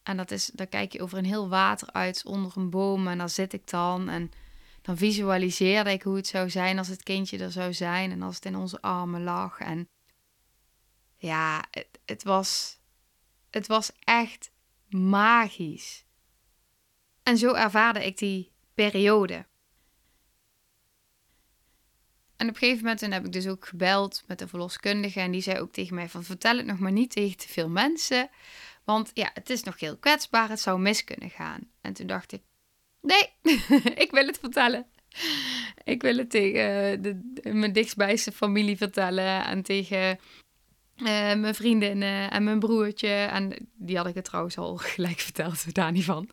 En 0.03 0.17
dat 0.17 0.31
is, 0.31 0.45
daar 0.45 0.67
kijk 0.67 0.91
je 0.91 1.01
over 1.01 1.17
een 1.17 1.25
heel 1.25 1.49
water 1.49 1.91
uit 1.91 2.25
onder 2.25 2.51
een 2.55 2.69
boom. 2.69 3.07
En 3.07 3.17
daar 3.17 3.29
zit 3.29 3.53
ik 3.53 3.69
dan. 3.69 4.09
En 4.09 4.31
dan 4.81 4.97
visualiseerde 4.97 5.91
ik 5.91 6.03
hoe 6.03 6.15
het 6.15 6.27
zou 6.27 6.49
zijn 6.49 6.77
als 6.77 6.87
het 6.87 7.03
kindje 7.03 7.37
er 7.37 7.51
zou 7.51 7.73
zijn. 7.73 8.11
En 8.11 8.21
als 8.21 8.35
het 8.35 8.45
in 8.45 8.55
onze 8.55 8.81
armen 8.81 9.23
lag. 9.23 9.59
En 9.59 9.89
ja, 11.17 11.63
het, 11.71 11.87
het 12.05 12.23
was, 12.23 12.77
het 13.49 13.67
was 13.67 13.91
echt 13.99 14.51
magisch. 14.89 16.02
En 17.23 17.37
zo 17.37 17.53
ervaarde 17.53 18.05
ik 18.05 18.17
die 18.17 18.51
periode. 18.73 19.45
En 22.35 22.49
op 22.49 22.55
een 22.55 22.59
gegeven 22.61 22.83
moment 22.83 23.01
heb 23.01 23.25
ik 23.25 23.31
dus 23.31 23.47
ook 23.47 23.67
gebeld 23.67 24.23
met 24.27 24.39
de 24.39 24.47
verloskundige. 24.47 25.19
En 25.19 25.31
die 25.31 25.41
zei 25.41 25.59
ook 25.59 25.71
tegen 25.71 25.95
mij 25.95 26.09
van 26.09 26.23
vertel 26.23 26.57
het 26.57 26.65
nog 26.65 26.79
maar 26.79 26.91
niet 26.91 27.11
tegen 27.11 27.37
te 27.37 27.47
veel 27.47 27.69
mensen. 27.69 28.29
Want 28.83 29.11
ja, 29.13 29.29
het 29.33 29.49
is 29.49 29.63
nog 29.63 29.79
heel 29.79 29.97
kwetsbaar. 29.97 30.49
Het 30.49 30.59
zou 30.59 30.79
mis 30.79 31.03
kunnen 31.03 31.29
gaan. 31.29 31.69
En 31.81 31.93
toen 31.93 32.07
dacht 32.07 32.31
ik, 32.31 32.41
nee, 33.01 33.29
ik 34.03 34.11
wil 34.11 34.25
het 34.25 34.37
vertellen. 34.39 34.85
Ik 35.83 36.01
wil 36.01 36.17
het 36.17 36.29
tegen 36.29 37.01
de, 37.01 37.39
mijn 37.53 37.73
dichtstbijste 37.73 38.31
familie 38.31 38.77
vertellen. 38.77 39.45
En 39.45 39.63
tegen 39.63 40.19
uh, 40.97 41.05
mijn 41.33 41.55
vriendinnen 41.55 42.31
en 42.31 42.43
mijn 42.43 42.59
broertje. 42.59 43.07
En 43.07 43.69
die 43.75 43.97
had 43.97 44.07
ik 44.07 44.15
het 44.15 44.25
trouwens 44.25 44.57
al 44.57 44.77
gelijk 44.93 45.19
verteld, 45.19 45.73
daar 45.73 45.91
niet 45.91 46.05
van. 46.05 46.29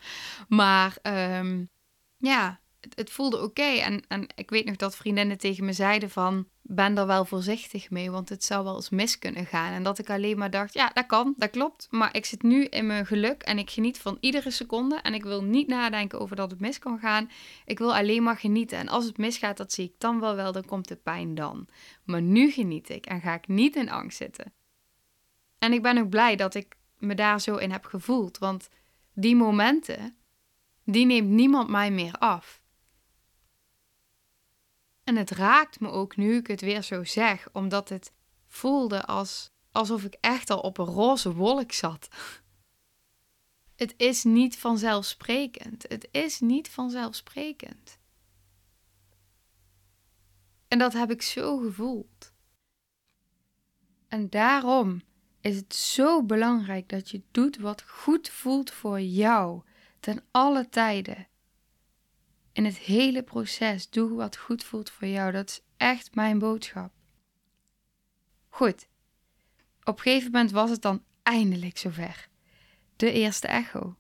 Maar 0.49 0.97
um, 1.39 1.69
ja, 2.17 2.60
het, 2.95 3.11
voelde 3.11 3.43
oké. 3.43 3.63
En, 3.63 4.03
en 4.09 4.27
ik 4.35 4.51
weet 4.51 4.65
nog 4.65 4.77
dat 4.77 4.97
vriendinnen 4.97 5.39
tegen 5.39 5.65
me 5.65 5.73
zeiden 5.73 6.11
van... 6.11 6.47
ben 6.63 6.99
er 6.99 7.07
wel 7.07 7.25
voorzichtig 7.25 7.91
mee, 7.91 8.11
want 8.11 8.29
het 8.29 8.45
zou 8.45 8.65
wel 8.65 8.75
eens 8.75 8.91
mis 8.91 9.19
kunnen 9.19 9.47
gaan. 9.47 9.73
En 9.73 9.83
dat 9.83 9.99
ik 9.99 10.11
alleen 10.11 10.39
maar 10.39 10.51
dacht, 10.51 10.75
ja, 10.75 10.91
dat 10.95 11.07
kan, 11.07 11.35
dat 11.37 11.51
klopt. 11.51 11.89
Maar 11.91 12.17
ik 12.17 12.25
zit 12.25 12.43
nu 12.43 12.65
in 12.65 12.87
mijn 12.87 13.07
geluk 13.07 13.43
en 13.43 13.59
ik 13.59 13.71
geniet 13.71 13.99
van 13.99 14.17
iedere 14.21 14.51
seconde. 14.51 14.97
En 14.97 15.15
ik 15.15 15.23
wil 15.23 15.45
niet 15.45 15.67
nadenken 15.67 16.21
over 16.21 16.37
dat 16.37 16.51
het 16.51 16.61
mis 16.61 16.79
kan 16.79 16.99
gaan. 16.99 17.31
Ik 17.65 17.79
wil 17.79 17.95
alleen 17.95 18.23
maar 18.23 18.37
genieten. 18.37 18.79
En 18.79 18.89
als 18.89 19.05
het 19.05 19.19
misgaat, 19.19 19.57
dat 19.57 19.73
zie 19.73 19.85
ik 19.85 19.95
dan 19.99 20.21
wel 20.21 20.35
wel, 20.35 20.53
dan 20.53 20.65
komt 20.65 20.89
de 20.89 20.97
pijn 20.97 21.35
dan. 21.35 21.67
Maar 22.05 22.23
nu 22.23 22.51
geniet 22.51 22.89
ik 22.89 23.07
en 23.07 23.21
ga 23.21 23.35
ik 23.35 23.49
niet 23.49 23.77
in 23.77 23.91
angst 23.91 24.17
zitten. 24.17 24.53
En 25.59 25.73
ik 25.73 25.83
ben 25.83 25.99
ook 25.99 26.09
blij 26.09 26.37
dat 26.37 26.55
ik 26.55 26.77
me 26.99 27.15
daar 27.15 27.41
zo 27.41 27.57
in 27.57 27.71
heb 27.71 27.85
gevoeld. 27.85 28.39
Want 28.39 28.69
die 29.15 29.37
momenten, 29.37 30.17
die 30.85 31.07
neemt 31.07 31.29
niemand 31.29 31.69
mij 31.69 31.91
meer 31.91 32.15
af. 32.19 32.60
En 35.11 35.17
het 35.17 35.31
raakt 35.31 35.81
me 35.81 35.89
ook 35.89 36.17
nu 36.17 36.37
ik 36.37 36.47
het 36.47 36.61
weer 36.61 36.83
zo 36.83 37.05
zeg, 37.05 37.49
omdat 37.53 37.89
het 37.89 38.13
voelde 38.47 39.05
als, 39.05 39.51
alsof 39.73 40.05
ik 40.05 40.17
echt 40.21 40.51
al 40.51 40.61
op 40.61 40.79
een 40.79 40.85
roze 40.85 41.35
wolk 41.35 41.73
zat. 41.73 42.09
Het 43.77 43.95
is 43.97 44.25
niet 44.25 44.59
vanzelfsprekend. 44.59 45.83
Het 45.89 46.09
is 46.11 46.41
niet 46.41 46.69
vanzelfsprekend. 46.69 47.99
En 50.69 50.79
dat 50.79 50.93
heb 50.93 51.11
ik 51.11 51.23
zo 51.23 51.59
gevoeld. 51.59 52.33
En 54.09 54.29
daarom 54.29 55.03
is 55.41 55.57
het 55.57 55.75
zo 55.75 56.23
belangrijk 56.23 56.89
dat 56.89 57.11
je 57.11 57.23
doet 57.31 57.57
wat 57.57 57.83
goed 57.83 58.29
voelt 58.29 58.71
voor 58.71 59.01
jou 59.01 59.63
ten 60.01 60.25
alle 60.31 60.69
tijden 60.69 61.29
in 62.61 62.67
het 62.67 62.79
hele 62.79 63.23
proces. 63.23 63.91
Doe 63.91 64.15
wat 64.15 64.37
goed 64.37 64.65
voelt 64.65 64.91
voor 64.91 65.09
jou. 65.09 65.33
Dat 65.33 65.49
is 65.49 65.61
echt 65.77 66.15
mijn 66.15 66.39
boodschap. 66.39 66.93
Goed. 68.49 68.89
Op 69.85 69.97
een 69.97 70.03
gegeven 70.03 70.31
moment 70.31 70.51
was 70.51 70.71
het 70.71 70.83
dan 70.83 71.03
eindelijk 71.23 71.79
zover. 71.79 72.29
De 72.97 73.13
eerste 73.13 73.47
echo. 73.47 73.97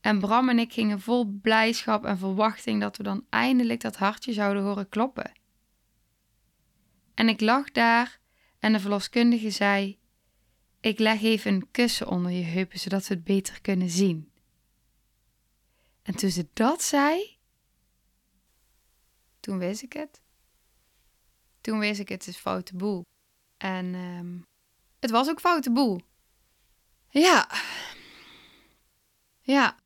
En 0.00 0.18
Bram 0.18 0.48
en 0.48 0.58
ik 0.58 0.72
gingen 0.72 1.00
vol 1.00 1.24
blijdschap 1.24 2.04
en 2.04 2.18
verwachting 2.18 2.80
dat 2.80 2.96
we 2.96 3.02
dan 3.02 3.26
eindelijk 3.30 3.80
dat 3.80 3.96
hartje 3.96 4.32
zouden 4.32 4.62
horen 4.62 4.88
kloppen. 4.88 5.32
En 7.14 7.28
ik 7.28 7.40
lag 7.40 7.70
daar 7.70 8.18
en 8.58 8.72
de 8.72 8.80
verloskundige 8.80 9.50
zei: 9.50 9.98
Ik 10.80 10.98
leg 10.98 11.22
even 11.22 11.54
een 11.54 11.70
kussen 11.70 12.08
onder 12.08 12.30
je 12.30 12.44
heupen 12.44 12.78
zodat 12.78 13.06
we 13.06 13.14
het 13.14 13.24
beter 13.24 13.60
kunnen 13.60 13.90
zien. 13.90 14.31
En 16.02 16.18
ze 16.18 16.48
dat 16.52 16.82
zei, 16.82 17.38
toen 19.40 19.58
wist 19.58 19.82
ik 19.82 19.92
het. 19.92 20.20
Toen 21.60 21.78
wist 21.78 22.00
ik 22.00 22.08
het 22.08 22.26
is 22.26 22.36
foute 22.36 22.76
boel. 22.76 23.06
En 23.56 23.94
um, 23.94 24.46
het 25.00 25.10
was 25.10 25.28
ook 25.28 25.40
foute 25.40 25.70
boel. 25.70 26.00
Ja. 27.08 27.50
Ja. 29.40 29.78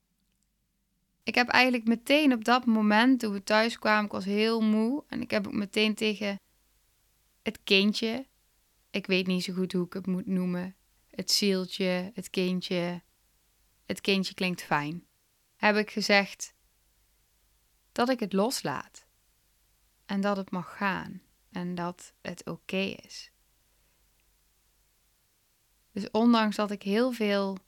Ik 1.23 1.35
heb 1.35 1.49
eigenlijk 1.49 1.85
meteen 1.85 2.33
op 2.33 2.45
dat 2.45 2.65
moment, 2.65 3.21
toen 3.21 3.33
we 3.33 3.43
thuis 3.43 3.79
kwamen, 3.79 4.05
ik 4.05 4.13
was 4.13 4.25
heel 4.25 4.61
moe. 4.61 5.05
En 5.09 5.21
ik 5.21 5.31
heb 5.31 5.47
ook 5.47 5.53
meteen 5.53 5.95
tegen 5.95 6.41
het 7.43 7.63
kindje, 7.65 8.27
ik 8.91 9.07
weet 9.07 9.27
niet 9.27 9.45
zo 9.45 9.53
goed 9.53 9.73
hoe 9.73 9.87
ik 9.87 9.93
het 9.93 10.07
moet 10.07 10.27
noemen. 10.27 10.77
Het 11.11 11.31
zieltje, 11.31 12.11
het 12.15 12.31
kindje. 12.31 13.03
Het 13.87 14.01
kindje 14.01 14.35
klinkt 14.35 14.63
fijn 14.63 15.06
heb 15.57 15.77
ik 15.77 15.91
gezegd 15.91 16.55
dat 17.93 18.09
ik 18.09 18.21
het 18.21 18.33
loslaat 18.33 19.07
en 20.07 20.21
dat 20.21 20.37
het 20.37 20.51
mag 20.51 20.77
gaan 20.77 21.23
en 21.51 21.75
dat 21.75 22.13
het 22.21 22.47
oké 22.47 22.77
is. 22.77 23.31
Dus 25.93 26.11
ondanks 26.11 26.57
dat 26.57 26.71
ik 26.71 26.83
heel 26.83 27.13
veel 27.13 27.59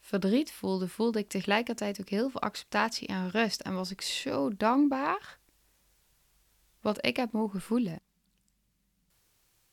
verdriet 0.00 0.52
voelde, 0.52 0.88
voelde 0.88 1.18
ik 1.18 1.28
tegelijkertijd 1.28 2.00
ook 2.00 2.08
heel 2.08 2.30
veel 2.30 2.40
acceptatie 2.40 3.08
en 3.08 3.30
rust 3.30 3.60
en 3.60 3.74
was 3.74 3.90
ik 3.90 4.00
zo 4.00 4.56
dankbaar 4.56 5.38
wat 6.80 7.06
ik 7.06 7.16
heb 7.16 7.32
mogen 7.32 7.60
voelen. 7.60 8.00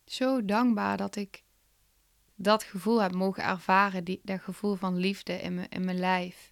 Zo 0.05 0.45
dankbaar 0.45 0.97
dat 0.97 1.15
ik 1.15 1.43
dat 2.35 2.63
gevoel 2.63 3.01
heb 3.01 3.13
mogen 3.13 3.43
ervaren, 3.43 4.03
die, 4.03 4.19
dat 4.23 4.41
gevoel 4.41 4.75
van 4.75 4.97
liefde 4.97 5.33
in, 5.33 5.53
me, 5.53 5.65
in 5.69 5.85
mijn 5.85 5.99
lijf. 5.99 6.50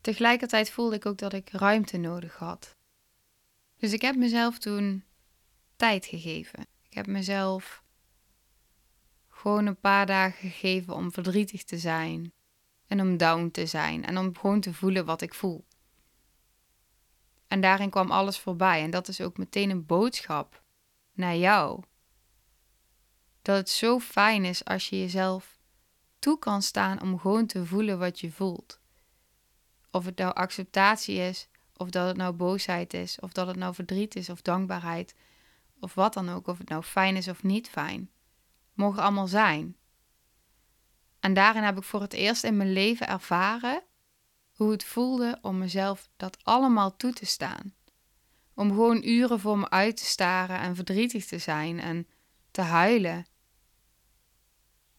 Tegelijkertijd 0.00 0.70
voelde 0.70 0.96
ik 0.96 1.06
ook 1.06 1.18
dat 1.18 1.32
ik 1.32 1.50
ruimte 1.50 1.96
nodig 1.96 2.36
had. 2.36 2.76
Dus 3.76 3.92
ik 3.92 4.02
heb 4.02 4.16
mezelf 4.16 4.58
toen 4.58 5.04
tijd 5.76 6.06
gegeven. 6.06 6.66
Ik 6.88 6.94
heb 6.94 7.06
mezelf 7.06 7.82
gewoon 9.28 9.66
een 9.66 9.80
paar 9.80 10.06
dagen 10.06 10.50
gegeven 10.50 10.94
om 10.94 11.12
verdrietig 11.12 11.64
te 11.64 11.78
zijn 11.78 12.32
en 12.86 13.00
om 13.00 13.16
down 13.16 13.50
te 13.50 13.66
zijn 13.66 14.04
en 14.04 14.18
om 14.18 14.36
gewoon 14.36 14.60
te 14.60 14.74
voelen 14.74 15.04
wat 15.04 15.22
ik 15.22 15.34
voel. 15.34 15.64
En 17.48 17.60
daarin 17.60 17.90
kwam 17.90 18.10
alles 18.10 18.38
voorbij. 18.38 18.82
En 18.82 18.90
dat 18.90 19.08
is 19.08 19.20
ook 19.20 19.38
meteen 19.38 19.70
een 19.70 19.86
boodschap 19.86 20.62
naar 21.12 21.36
jou. 21.36 21.82
Dat 23.42 23.56
het 23.56 23.68
zo 23.68 23.98
fijn 23.98 24.44
is 24.44 24.64
als 24.64 24.88
je 24.88 24.98
jezelf 24.98 25.58
toe 26.18 26.38
kan 26.38 26.62
staan 26.62 27.02
om 27.02 27.18
gewoon 27.18 27.46
te 27.46 27.66
voelen 27.66 27.98
wat 27.98 28.20
je 28.20 28.32
voelt. 28.32 28.80
Of 29.90 30.04
het 30.04 30.18
nou 30.18 30.34
acceptatie 30.34 31.16
is, 31.16 31.48
of 31.76 31.90
dat 31.90 32.06
het 32.06 32.16
nou 32.16 32.32
boosheid 32.32 32.94
is, 32.94 33.20
of 33.20 33.32
dat 33.32 33.46
het 33.46 33.56
nou 33.56 33.74
verdriet 33.74 34.16
is 34.16 34.30
of 34.30 34.42
dankbaarheid, 34.42 35.14
of 35.80 35.94
wat 35.94 36.14
dan 36.14 36.28
ook, 36.28 36.46
of 36.46 36.58
het 36.58 36.68
nou 36.68 36.82
fijn 36.82 37.16
is 37.16 37.28
of 37.28 37.42
niet 37.42 37.68
fijn. 37.68 38.10
Mogen 38.74 39.02
allemaal 39.02 39.26
zijn. 39.26 39.76
En 41.20 41.34
daarin 41.34 41.62
heb 41.62 41.76
ik 41.76 41.82
voor 41.82 42.00
het 42.00 42.12
eerst 42.12 42.44
in 42.44 42.56
mijn 42.56 42.72
leven 42.72 43.08
ervaren 43.08 43.82
hoe 44.52 44.70
het 44.70 44.84
voelde 44.84 45.38
om 45.42 45.58
mezelf 45.58 46.08
dat 46.16 46.38
allemaal 46.42 46.96
toe 46.96 47.12
te 47.12 47.26
staan. 47.26 47.74
Om 48.54 48.68
gewoon 48.68 49.02
uren 49.04 49.40
voor 49.40 49.58
me 49.58 49.70
uit 49.70 49.96
te 49.96 50.04
staren 50.04 50.58
en 50.58 50.74
verdrietig 50.74 51.26
te 51.26 51.38
zijn 51.38 51.80
en 51.80 52.08
te 52.50 52.60
huilen. 52.60 53.26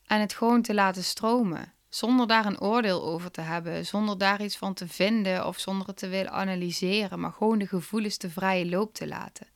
En 0.04 0.20
het 0.20 0.34
gewoon 0.34 0.62
te 0.62 0.74
laten 0.74 1.04
stromen, 1.04 1.74
zonder 1.90 2.28
daar 2.28 2.46
een 2.46 2.62
oordeel 2.62 3.04
over 3.04 3.32
te 3.32 3.42
hebben, 3.42 3.86
zonder 3.86 4.18
daar 4.18 4.42
iets 4.42 4.58
van 4.58 4.74
te 4.74 4.88
vinden 4.88 5.48
of 5.48 5.60
zonder 5.60 5.88
het 5.88 5.98
te 5.98 6.08
willen 6.08 6.32
analyseren, 6.32 7.20
maar 7.20 7.32
gewoon 7.32 7.60
de 7.60 7.68
gevoelens 7.68 8.18
de 8.18 8.30
vrije 8.30 8.66
loop 8.66 8.94
te 8.94 9.08
laten. 9.08 9.48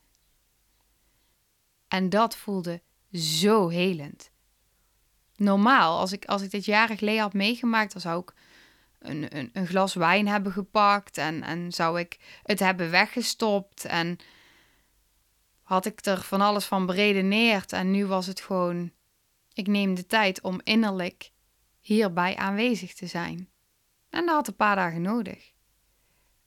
En 1.88 2.10
dat 2.10 2.36
voelde 2.36 2.82
zo 3.14 3.68
helend. 3.68 4.32
Normaal, 5.36 6.00
als 6.00 6.12
ik, 6.12 6.26
als 6.26 6.42
ik 6.42 6.52
dit 6.52 6.66
jaren 6.66 6.98
geleden 6.98 7.22
had 7.22 7.34
meegemaakt, 7.34 7.92
dan 7.92 8.02
zou 8.02 8.22
ik 8.22 8.34
een, 9.00 9.38
een, 9.38 9.50
een 9.54 9.68
glas 9.68 9.94
wijn 9.94 10.28
hebben 10.28 10.52
gepakt 10.52 11.18
en, 11.18 11.44
en 11.44 11.72
zou 11.72 12.00
ik 12.00 12.18
het 12.44 12.60
hebben 12.60 12.92
weggestopt 12.92 13.86
en 13.86 14.18
had 15.62 15.86
ik 15.86 16.06
er 16.06 16.22
van 16.22 16.42
alles 16.42 16.66
van 16.66 16.86
beredeneerd. 16.86 17.72
En 17.72 17.92
nu 17.92 18.06
was 18.06 18.28
het 18.28 18.42
gewoon, 18.42 18.92
ik 19.54 19.68
neem 19.68 19.96
de 19.96 20.06
tijd 20.06 20.42
om 20.42 20.62
innerlijk 20.64 21.32
hierbij 21.84 22.36
aanwezig 22.36 22.94
te 22.94 23.08
zijn. 23.08 23.50
En 24.10 24.26
dat 24.26 24.36
had 24.36 24.48
een 24.48 24.56
paar 24.56 24.76
dagen 24.76 25.02
nodig. 25.02 25.52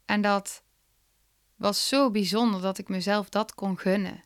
En 0.05 0.21
dat 0.21 0.63
was 1.57 1.89
zo 1.89 2.11
bijzonder 2.11 2.61
dat 2.61 2.79
ik 2.79 2.89
mezelf 2.89 3.29
dat 3.29 3.55
kon 3.55 3.79
gunnen. 3.79 4.25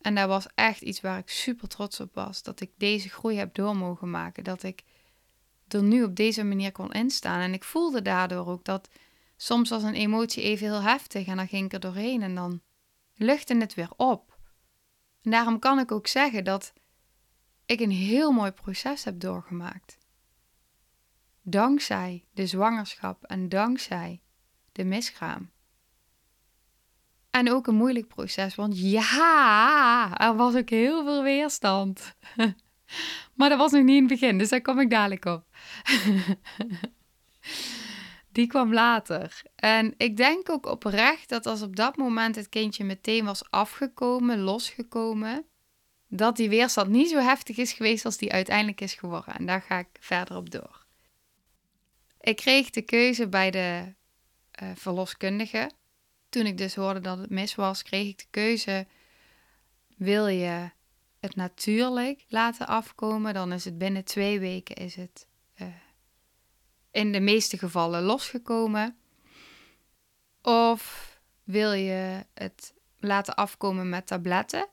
En 0.00 0.14
dat 0.14 0.28
was 0.28 0.46
echt 0.54 0.80
iets 0.80 1.00
waar 1.00 1.18
ik 1.18 1.28
super 1.28 1.68
trots 1.68 2.00
op 2.00 2.14
was. 2.14 2.42
Dat 2.42 2.60
ik 2.60 2.70
deze 2.76 3.08
groei 3.08 3.36
heb 3.36 3.54
door 3.54 3.76
mogen 3.76 4.10
maken. 4.10 4.44
Dat 4.44 4.62
ik 4.62 4.82
er 5.68 5.82
nu 5.82 6.04
op 6.04 6.16
deze 6.16 6.44
manier 6.44 6.72
kon 6.72 6.92
instaan. 6.92 7.40
En 7.40 7.52
ik 7.52 7.64
voelde 7.64 8.02
daardoor 8.02 8.46
ook 8.46 8.64
dat 8.64 8.88
soms 9.36 9.70
was 9.70 9.82
een 9.82 9.94
emotie 9.94 10.42
even 10.42 10.66
heel 10.66 10.82
heftig 10.82 11.26
en 11.26 11.36
dan 11.36 11.48
ging 11.48 11.64
ik 11.64 11.72
er 11.72 11.80
doorheen 11.80 12.22
en 12.22 12.34
dan 12.34 12.62
luchtte 13.14 13.56
het 13.56 13.74
weer 13.74 13.90
op. 13.96 14.38
En 15.22 15.30
daarom 15.30 15.58
kan 15.58 15.78
ik 15.78 15.92
ook 15.92 16.06
zeggen 16.06 16.44
dat 16.44 16.72
ik 17.68 17.80
een 17.80 17.90
heel 17.90 18.32
mooi 18.32 18.50
proces 18.50 19.04
heb 19.04 19.20
doorgemaakt. 19.20 19.98
Dankzij 21.42 22.24
de 22.32 22.46
zwangerschap 22.46 23.24
en 23.24 23.48
dankzij 23.48 24.20
de 24.72 24.84
miskraam. 24.84 25.50
En 27.30 27.50
ook 27.50 27.66
een 27.66 27.74
moeilijk 27.74 28.08
proces, 28.08 28.54
want 28.54 28.80
ja, 28.80 30.18
er 30.18 30.36
was 30.36 30.54
ook 30.54 30.70
heel 30.70 31.04
veel 31.04 31.22
weerstand. 31.22 32.14
Maar 33.34 33.48
dat 33.48 33.58
was 33.58 33.72
nog 33.72 33.82
niet 33.82 33.96
in 33.96 34.08
het 34.08 34.20
begin, 34.20 34.38
dus 34.38 34.48
daar 34.48 34.60
kom 34.60 34.80
ik 34.80 34.90
dadelijk 34.90 35.24
op. 35.24 35.44
Die 38.32 38.46
kwam 38.46 38.72
later. 38.72 39.42
En 39.54 39.94
ik 39.96 40.16
denk 40.16 40.50
ook 40.50 40.66
oprecht 40.66 41.28
dat 41.28 41.46
als 41.46 41.62
op 41.62 41.76
dat 41.76 41.96
moment 41.96 42.36
het 42.36 42.48
kindje 42.48 42.84
meteen 42.84 43.24
was 43.24 43.50
afgekomen, 43.50 44.38
losgekomen, 44.38 45.46
dat 46.08 46.36
die 46.36 46.48
weerstand 46.48 46.88
niet 46.88 47.08
zo 47.08 47.18
heftig 47.18 47.56
is 47.56 47.72
geweest 47.72 48.04
als 48.04 48.16
die 48.16 48.32
uiteindelijk 48.32 48.80
is 48.80 48.94
geworden. 48.94 49.34
En 49.34 49.46
daar 49.46 49.62
ga 49.62 49.78
ik 49.78 49.88
verder 50.00 50.36
op 50.36 50.50
door. 50.50 50.86
Ik 52.20 52.36
kreeg 52.36 52.70
de 52.70 52.82
keuze 52.82 53.28
bij 53.28 53.50
de 53.50 53.94
uh, 54.62 54.70
verloskundige. 54.74 55.70
Toen 56.28 56.46
ik 56.46 56.58
dus 56.58 56.74
hoorde 56.74 57.00
dat 57.00 57.18
het 57.18 57.30
mis 57.30 57.54
was, 57.54 57.82
kreeg 57.82 58.08
ik 58.08 58.18
de 58.18 58.26
keuze: 58.30 58.86
wil 59.96 60.26
je 60.26 60.70
het 61.20 61.36
natuurlijk 61.36 62.24
laten 62.28 62.66
afkomen, 62.66 63.34
dan 63.34 63.52
is 63.52 63.64
het 63.64 63.78
binnen 63.78 64.04
twee 64.04 64.40
weken 64.40 64.76
is 64.76 64.94
het 64.94 65.26
uh, 65.60 65.68
in 66.90 67.12
de 67.12 67.20
meeste 67.20 67.58
gevallen 67.58 68.02
losgekomen. 68.02 68.96
Of 70.42 71.12
wil 71.44 71.72
je 71.72 72.24
het 72.34 72.74
laten 72.98 73.34
afkomen 73.34 73.88
met 73.88 74.06
tabletten, 74.06 74.68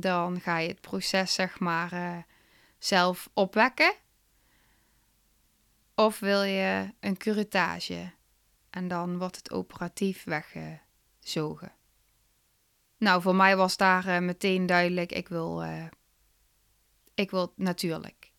dan 0.00 0.40
ga 0.40 0.58
je 0.58 0.68
het 0.68 0.80
proces 0.80 1.34
zeg 1.34 1.58
maar 1.58 1.92
uh, 1.92 2.16
zelf 2.78 3.28
opwekken. 3.32 3.94
Of 5.94 6.18
wil 6.18 6.42
je 6.42 6.94
een 7.00 7.16
curettage 7.16 8.12
en 8.70 8.88
dan 8.88 9.18
wordt 9.18 9.36
het 9.36 9.50
operatief 9.50 10.24
weggezogen. 10.24 11.72
Nou, 12.98 13.22
voor 13.22 13.34
mij 13.34 13.56
was 13.56 13.76
daar 13.76 14.06
uh, 14.06 14.18
meteen 14.18 14.66
duidelijk, 14.66 15.12
ik 15.12 15.28
wil, 15.28 15.64
uh, 15.64 15.86
ik 17.14 17.30
wil 17.30 17.52
natuurlijk. 17.56 18.32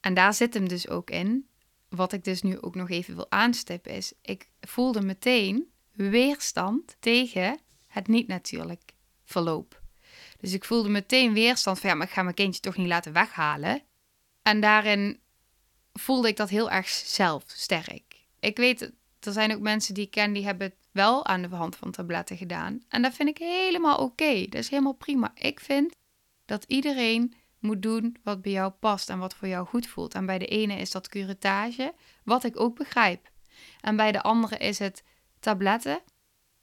En 0.00 0.14
daar 0.14 0.34
zit 0.34 0.54
hem 0.54 0.68
dus 0.68 0.88
ook 0.88 1.10
in. 1.10 1.48
Wat 1.88 2.12
ik 2.12 2.24
dus 2.24 2.42
nu 2.42 2.60
ook 2.60 2.74
nog 2.74 2.90
even 2.90 3.14
wil 3.14 3.30
aanstippen 3.30 3.92
is, 3.92 4.12
ik 4.20 4.48
voelde 4.60 5.00
meteen 5.00 5.72
weerstand 5.92 6.96
tegen 7.00 7.58
het 7.86 8.08
niet 8.08 8.26
natuurlijk 8.26 8.94
verloop. 9.24 9.82
Dus 10.44 10.52
ik 10.52 10.64
voelde 10.64 10.88
meteen 10.88 11.32
weerstand 11.32 11.78
van 11.78 11.90
ja, 11.90 11.96
maar 11.96 12.06
ik 12.06 12.12
ga 12.12 12.22
mijn 12.22 12.34
kindje 12.34 12.60
toch 12.60 12.76
niet 12.76 12.88
laten 12.88 13.12
weghalen. 13.12 13.82
En 14.42 14.60
daarin 14.60 15.20
voelde 15.92 16.28
ik 16.28 16.36
dat 16.36 16.48
heel 16.48 16.70
erg 16.70 16.88
zelf 16.88 17.44
sterk. 17.46 18.02
Ik 18.40 18.56
weet 18.56 18.92
er 19.20 19.32
zijn 19.32 19.54
ook 19.54 19.60
mensen 19.60 19.94
die 19.94 20.04
ik 20.04 20.10
ken 20.10 20.32
die 20.32 20.44
hebben 20.44 20.66
het 20.66 20.76
wel 20.92 21.26
aan 21.26 21.42
de 21.42 21.48
hand 21.48 21.76
van 21.76 21.90
tabletten 21.90 22.36
gedaan. 22.36 22.82
En 22.88 23.02
dat 23.02 23.14
vind 23.14 23.28
ik 23.28 23.38
helemaal 23.38 23.98
oké. 23.98 24.42
Dat 24.42 24.60
is 24.60 24.68
helemaal 24.68 24.92
prima. 24.92 25.32
Ik 25.34 25.60
vind 25.60 25.94
dat 26.44 26.64
iedereen 26.66 27.34
moet 27.58 27.82
doen 27.82 28.16
wat 28.22 28.42
bij 28.42 28.52
jou 28.52 28.70
past 28.70 29.10
en 29.10 29.18
wat 29.18 29.34
voor 29.34 29.48
jou 29.48 29.66
goed 29.66 29.86
voelt. 29.86 30.14
En 30.14 30.26
bij 30.26 30.38
de 30.38 30.46
ene 30.46 30.76
is 30.76 30.90
dat 30.90 31.08
curettage, 31.08 31.94
wat 32.24 32.44
ik 32.44 32.60
ook 32.60 32.76
begrijp. 32.76 33.30
En 33.80 33.96
bij 33.96 34.12
de 34.12 34.22
andere 34.22 34.56
is 34.56 34.78
het 34.78 35.02
tabletten. 35.40 36.00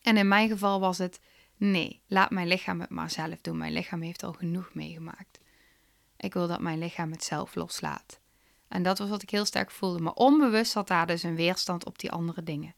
En 0.01 0.17
in 0.17 0.27
mijn 0.27 0.49
geval 0.49 0.79
was 0.79 0.97
het 0.97 1.19
nee, 1.61 2.01
laat 2.07 2.29
mijn 2.29 2.47
lichaam 2.47 2.79
het 2.79 2.89
maar 2.89 3.09
zelf 3.09 3.41
doen. 3.41 3.57
Mijn 3.57 3.73
lichaam 3.73 4.01
heeft 4.01 4.23
al 4.23 4.33
genoeg 4.33 4.73
meegemaakt. 4.73 5.39
Ik 6.17 6.33
wil 6.33 6.47
dat 6.47 6.59
mijn 6.59 6.79
lichaam 6.79 7.11
het 7.11 7.23
zelf 7.23 7.55
loslaat. 7.55 8.19
En 8.67 8.83
dat 8.83 8.97
was 8.97 9.09
wat 9.09 9.21
ik 9.21 9.29
heel 9.29 9.45
sterk 9.45 9.71
voelde. 9.71 9.99
Maar 9.99 10.13
onbewust 10.13 10.71
zat 10.71 10.87
daar 10.87 11.07
dus 11.07 11.23
een 11.23 11.35
weerstand 11.35 11.85
op 11.85 11.99
die 11.99 12.11
andere 12.11 12.43
dingen. 12.43 12.75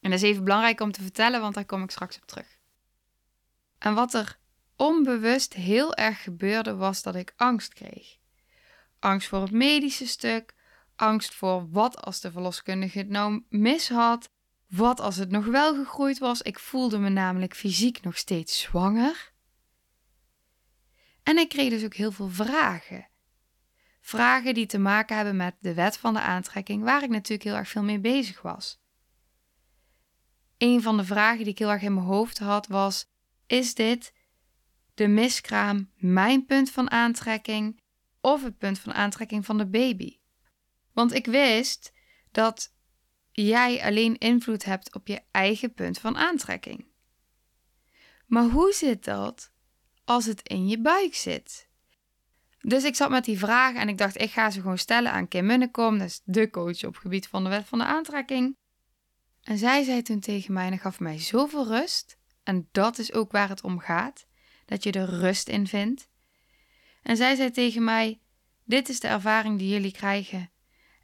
En 0.00 0.10
dat 0.10 0.22
is 0.22 0.28
even 0.28 0.44
belangrijk 0.44 0.80
om 0.80 0.92
te 0.92 1.02
vertellen, 1.02 1.40
want 1.40 1.54
daar 1.54 1.64
kom 1.64 1.82
ik 1.82 1.90
straks 1.90 2.16
op 2.16 2.26
terug. 2.26 2.58
En 3.78 3.94
wat 3.94 4.14
er 4.14 4.38
onbewust 4.76 5.54
heel 5.54 5.94
erg 5.94 6.22
gebeurde, 6.22 6.74
was 6.74 7.02
dat 7.02 7.14
ik 7.14 7.32
angst 7.36 7.74
kreeg. 7.74 8.16
Angst 8.98 9.28
voor 9.28 9.40
het 9.40 9.50
medische 9.50 10.06
stuk, 10.06 10.54
angst 10.96 11.34
voor 11.34 11.70
wat 11.70 11.96
als 12.02 12.20
de 12.20 12.32
verloskundige 12.32 12.98
het 12.98 13.08
nou 13.08 13.44
mis 13.48 13.88
had, 13.88 14.30
wat 14.70 15.00
als 15.00 15.16
het 15.16 15.30
nog 15.30 15.44
wel 15.44 15.74
gegroeid 15.74 16.18
was. 16.18 16.42
Ik 16.42 16.58
voelde 16.58 16.98
me 16.98 17.08
namelijk 17.08 17.54
fysiek 17.54 18.02
nog 18.02 18.16
steeds 18.16 18.60
zwanger. 18.60 19.32
En 21.22 21.38
ik 21.38 21.48
kreeg 21.48 21.70
dus 21.70 21.84
ook 21.84 21.94
heel 21.94 22.12
veel 22.12 22.28
vragen. 22.28 23.08
Vragen 24.00 24.54
die 24.54 24.66
te 24.66 24.78
maken 24.78 25.16
hebben 25.16 25.36
met 25.36 25.56
de 25.60 25.74
wet 25.74 25.96
van 25.96 26.14
de 26.14 26.20
aantrekking, 26.20 26.82
waar 26.82 27.02
ik 27.02 27.10
natuurlijk 27.10 27.42
heel 27.42 27.56
erg 27.56 27.68
veel 27.68 27.82
mee 27.82 28.00
bezig 28.00 28.42
was. 28.42 28.80
Een 30.58 30.82
van 30.82 30.96
de 30.96 31.04
vragen 31.04 31.38
die 31.38 31.52
ik 31.52 31.58
heel 31.58 31.70
erg 31.70 31.82
in 31.82 31.94
mijn 31.94 32.06
hoofd 32.06 32.38
had 32.38 32.66
was: 32.66 33.10
is 33.46 33.74
dit 33.74 34.14
de 34.94 35.06
miskraam 35.06 35.90
mijn 35.94 36.46
punt 36.46 36.70
van 36.70 36.90
aantrekking 36.90 37.82
of 38.20 38.42
het 38.42 38.58
punt 38.58 38.78
van 38.78 38.92
aantrekking 38.92 39.46
van 39.46 39.58
de 39.58 39.66
baby? 39.66 40.18
Want 40.92 41.12
ik 41.14 41.26
wist 41.26 41.92
dat 42.30 42.74
jij 43.46 43.82
alleen 43.82 44.18
invloed 44.18 44.64
hebt 44.64 44.94
op 44.94 45.06
je 45.06 45.20
eigen 45.30 45.74
punt 45.74 45.98
van 45.98 46.16
aantrekking. 46.16 46.84
Maar 48.26 48.44
hoe 48.44 48.72
zit 48.72 49.04
dat 49.04 49.52
als 50.04 50.26
het 50.26 50.48
in 50.48 50.68
je 50.68 50.80
buik 50.80 51.14
zit? 51.14 51.68
Dus 52.60 52.84
ik 52.84 52.94
zat 52.96 53.10
met 53.10 53.24
die 53.24 53.38
vraag 53.38 53.74
en 53.74 53.88
ik 53.88 53.98
dacht, 53.98 54.20
ik 54.20 54.30
ga 54.30 54.50
ze 54.50 54.60
gewoon 54.60 54.78
stellen 54.78 55.12
aan 55.12 55.28
Kim 55.28 55.46
Munnekom, 55.46 55.98
dat 55.98 56.06
is 56.06 56.20
de 56.24 56.50
coach 56.50 56.84
op 56.84 56.92
het 56.92 57.02
gebied 57.02 57.28
van 57.28 57.44
de 57.44 57.50
wet 57.50 57.66
van 57.66 57.78
de 57.78 57.84
aantrekking. 57.84 58.56
En 59.42 59.58
zij 59.58 59.82
zei 59.82 60.02
toen 60.02 60.20
tegen 60.20 60.52
mij, 60.52 60.70
en 60.70 60.78
gaf 60.78 61.00
mij 61.00 61.18
zoveel 61.18 61.66
rust, 61.66 62.18
en 62.42 62.68
dat 62.72 62.98
is 62.98 63.12
ook 63.12 63.32
waar 63.32 63.48
het 63.48 63.62
om 63.62 63.78
gaat, 63.78 64.26
dat 64.66 64.82
je 64.82 64.92
er 64.92 65.08
rust 65.08 65.48
in 65.48 65.66
vindt. 65.66 66.08
En 67.02 67.16
zij 67.16 67.34
zei 67.34 67.50
tegen 67.50 67.84
mij, 67.84 68.20
dit 68.64 68.88
is 68.88 69.00
de 69.00 69.08
ervaring 69.08 69.58
die 69.58 69.68
jullie 69.68 69.92
krijgen. 69.92 70.50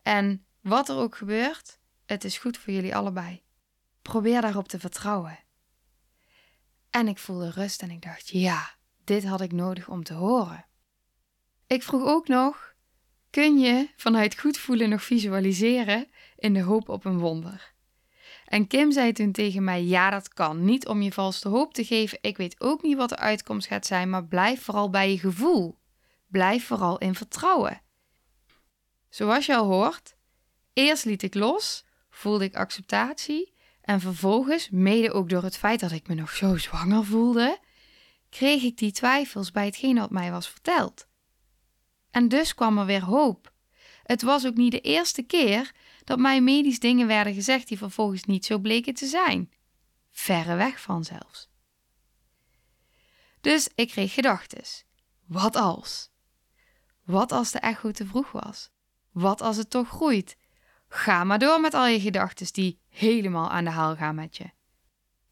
En 0.03 0.46
wat 0.61 0.88
er 0.88 0.96
ook 0.96 1.16
gebeurt, 1.16 1.79
het 2.07 2.25
is 2.25 2.38
goed 2.38 2.59
voor 2.59 2.73
jullie 2.73 2.97
allebei. 2.97 3.45
probeer 4.03 4.40
daarop 4.40 4.69
te 4.69 4.79
vertrouwen. 4.79 5.38
En 6.90 7.09
ik 7.09 7.19
voelde 7.19 7.51
rust 7.51 7.83
en 7.83 7.90
ik 7.90 8.03
dacht, 8.03 8.29
ja, 8.29 8.75
dit 9.05 9.25
had 9.25 9.40
ik 9.40 9.53
nodig 9.53 9.88
om 9.88 10.05
te 10.05 10.14
horen. 10.14 10.66
Ik 11.66 11.83
vroeg 11.83 12.05
ook 12.05 12.29
nog: 12.29 12.75
kun 13.31 13.59
je 13.59 13.88
vanuit 13.97 14.38
goed 14.38 14.59
voelen 14.59 14.88
nog 14.88 15.03
visualiseren 15.03 16.09
in 16.37 16.55
de 16.55 16.62
hoop 16.62 16.88
op 16.88 17.05
een 17.05 17.19
wonder? 17.19 17.75
En 18.47 18.66
Kim 18.66 18.92
zei 18.92 19.12
toen 19.12 19.33
tegen 19.33 19.64
mij: 19.64 19.85
Ja, 19.85 20.11
dat 20.11 20.29
kan. 20.29 20.64
Niet 20.64 20.87
om 20.87 21.03
je 21.03 21.12
valse 21.12 21.49
hoop 21.49 21.75
te 21.75 21.85
geven. 21.85 22.19
Ik 22.21 22.37
weet 22.37 22.61
ook 22.61 22.83
niet 22.83 22.97
wat 22.97 23.09
de 23.09 23.16
uitkomst 23.16 23.66
gaat 23.66 23.87
zijn, 23.87 24.11
maar 24.11 24.25
blijf 24.25 24.62
vooral 24.62 24.90
bij 24.90 25.11
je 25.11 25.19
gevoel. 25.19 25.79
Blijf 26.27 26.66
vooral 26.66 26.99
in 26.99 27.14
vertrouwen. 27.14 27.81
Zoals 29.09 29.47
je 29.47 29.57
al 29.57 29.66
hoort, 29.66 30.16
eerst 30.73 31.05
liet 31.05 31.23
ik 31.23 31.35
los, 31.35 31.85
voelde 32.16 32.44
ik 32.44 32.57
acceptatie 32.57 33.52
en 33.81 34.00
vervolgens, 34.00 34.70
mede 34.70 35.12
ook 35.12 35.29
door 35.29 35.42
het 35.42 35.57
feit 35.57 35.81
dat 35.81 35.92
ik 35.92 36.09
me 36.09 36.14
nog 36.14 36.31
zo 36.31 36.57
zwanger 36.57 37.05
voelde, 37.05 37.59
kreeg 38.29 38.62
ik 38.62 38.79
die 38.79 38.92
twijfels 38.92 39.50
bij 39.50 39.64
hetgeen 39.64 39.98
wat 39.98 40.11
mij 40.11 40.31
was 40.31 40.48
verteld. 40.48 41.07
En 42.11 42.29
dus 42.29 42.55
kwam 42.55 42.79
er 42.79 42.87
weer 42.87 43.05
hoop. 43.05 43.52
Het 44.02 44.22
was 44.22 44.46
ook 44.46 44.55
niet 44.55 44.70
de 44.70 44.81
eerste 44.81 45.22
keer 45.22 45.72
dat 46.05 46.18
mij 46.18 46.40
medisch 46.40 46.79
dingen 46.79 47.07
werden 47.07 47.35
gezegd 47.35 47.68
die 47.68 47.79
vervolgens 47.79 48.24
niet 48.24 48.44
zo 48.44 48.59
bleken 48.59 48.94
te 48.94 49.07
zijn. 49.07 49.52
Verre 50.11 50.55
weg 50.55 50.81
van 50.81 51.05
zelfs. 51.05 51.48
Dus 53.40 53.68
ik 53.74 53.88
kreeg 53.88 54.14
gedachtes. 54.14 54.85
Wat 55.26 55.57
als? 55.57 56.11
Wat 57.05 57.33
als 57.33 57.50
de 57.50 57.59
echo 57.59 57.90
te 57.90 58.07
vroeg 58.07 58.33
was? 58.33 58.70
Wat 59.11 59.40
als 59.40 59.57
het 59.57 59.70
toch 59.70 59.88
groeit? 59.88 60.37
Ga 60.96 61.24
maar 61.24 61.38
door 61.38 61.61
met 61.61 61.74
al 61.74 61.87
je 61.87 62.00
gedachten 62.00 62.52
die 62.52 62.80
helemaal 62.88 63.50
aan 63.50 63.64
de 63.64 63.70
haal 63.70 63.96
gaan 63.96 64.14
met 64.14 64.37
je. 64.37 64.50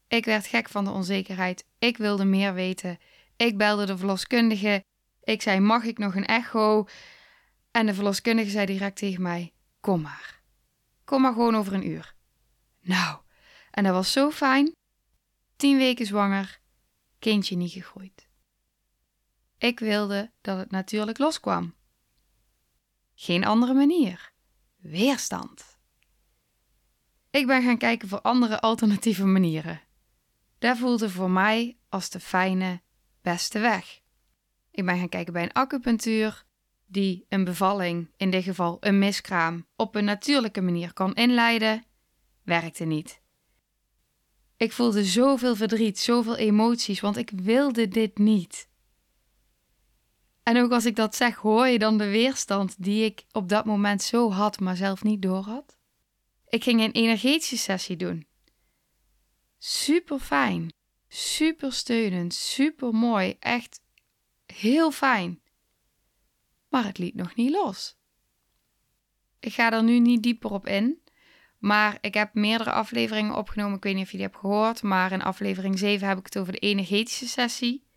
Ik 0.07 0.25
werd 0.25 0.47
gek 0.47 0.69
van 0.69 0.83
de 0.83 0.91
onzekerheid. 0.91 1.65
Ik 1.79 1.97
wilde 1.97 2.25
meer 2.25 2.53
weten. 2.53 2.97
Ik 3.35 3.57
belde 3.57 3.85
de 3.85 3.97
verloskundige. 3.97 4.83
Ik 5.23 5.41
zei: 5.41 5.59
Mag 5.59 5.83
ik 5.83 5.97
nog 5.97 6.15
een 6.15 6.25
echo? 6.25 6.87
En 7.71 7.85
de 7.85 7.93
verloskundige 7.93 8.49
zei 8.49 8.65
direct 8.65 8.95
tegen 8.95 9.21
mij: 9.21 9.53
Kom 9.79 10.01
maar. 10.01 10.41
Kom 11.03 11.21
maar 11.21 11.33
gewoon 11.33 11.55
over 11.55 11.73
een 11.73 11.87
uur. 11.87 12.15
Nou, 12.81 13.17
en 13.71 13.83
dat 13.83 13.93
was 13.93 14.11
zo 14.11 14.31
fijn. 14.31 14.75
Tien 15.55 15.77
weken 15.77 16.05
zwanger, 16.05 16.59
kindje 17.19 17.55
niet 17.55 17.71
gegroeid. 17.71 18.27
Ik 19.57 19.79
wilde 19.79 20.31
dat 20.41 20.57
het 20.57 20.71
natuurlijk 20.71 21.17
loskwam. 21.17 21.73
Geen 23.15 23.45
andere 23.45 23.73
manier. 23.73 24.33
Weerstand. 24.89 25.79
Ik 27.29 27.47
ben 27.47 27.63
gaan 27.63 27.77
kijken 27.77 28.07
voor 28.07 28.21
andere 28.21 28.59
alternatieve 28.59 29.25
manieren. 29.25 29.81
Daar 30.59 30.77
voelde 30.77 31.09
voor 31.09 31.31
mij 31.31 31.77
als 31.89 32.09
de 32.09 32.19
fijne, 32.19 32.81
beste 33.21 33.59
weg. 33.59 34.01
Ik 34.71 34.85
ben 34.85 34.97
gaan 34.97 35.09
kijken 35.09 35.33
bij 35.33 35.43
een 35.43 35.53
acupunctuur, 35.53 36.45
die 36.85 37.25
een 37.29 37.43
bevalling, 37.43 38.11
in 38.17 38.29
dit 38.29 38.43
geval 38.43 38.77
een 38.79 38.99
miskraam, 38.99 39.67
op 39.75 39.95
een 39.95 40.05
natuurlijke 40.05 40.61
manier 40.61 40.93
kan 40.93 41.13
inleiden, 41.13 41.85
werkte 42.43 42.83
niet. 42.83 43.21
Ik 44.57 44.71
voelde 44.71 45.03
zoveel 45.03 45.55
verdriet, 45.55 45.99
zoveel 45.99 46.35
emoties, 46.35 46.99
want 46.99 47.17
ik 47.17 47.31
wilde 47.35 47.87
dit 47.87 48.17
niet. 48.17 48.69
En 50.45 50.57
ook 50.57 50.71
als 50.71 50.85
ik 50.85 50.95
dat 50.95 51.15
zeg, 51.15 51.35
hoor 51.35 51.67
je 51.67 51.79
dan 51.79 51.97
de 51.97 52.09
weerstand 52.09 52.83
die 52.83 53.05
ik 53.05 53.25
op 53.31 53.49
dat 53.49 53.65
moment 53.65 54.01
zo 54.01 54.31
had, 54.31 54.59
maar 54.59 54.75
zelf 54.75 55.03
niet 55.03 55.21
doorhad? 55.21 55.77
Ik 56.47 56.63
ging 56.63 56.81
een 56.81 56.91
energetische 56.91 57.57
sessie 57.57 57.95
doen. 57.95 58.27
Super 59.57 60.19
fijn, 60.19 60.73
super 61.07 61.73
steunend, 61.73 62.33
super 62.33 62.93
mooi, 62.93 63.35
echt 63.39 63.81
heel 64.45 64.91
fijn. 64.91 65.41
Maar 66.69 66.85
het 66.85 66.97
liet 66.97 67.15
nog 67.15 67.35
niet 67.35 67.51
los. 67.51 67.97
Ik 69.39 69.53
ga 69.53 69.71
er 69.71 69.83
nu 69.83 69.99
niet 69.99 70.23
dieper 70.23 70.51
op 70.51 70.67
in. 70.67 71.01
Maar 71.57 71.97
ik 72.01 72.13
heb 72.13 72.33
meerdere 72.33 72.71
afleveringen 72.71 73.35
opgenomen. 73.35 73.77
Ik 73.77 73.83
weet 73.83 73.95
niet 73.95 74.03
of 74.03 74.11
je 74.11 74.17
die 74.17 74.25
hebt 74.25 74.39
gehoord. 74.39 74.83
Maar 74.83 75.11
in 75.11 75.21
aflevering 75.21 75.79
7 75.79 76.07
heb 76.07 76.17
ik 76.17 76.25
het 76.25 76.37
over 76.37 76.53
de 76.53 76.59
energetische 76.59 77.27
sessie. 77.27 77.87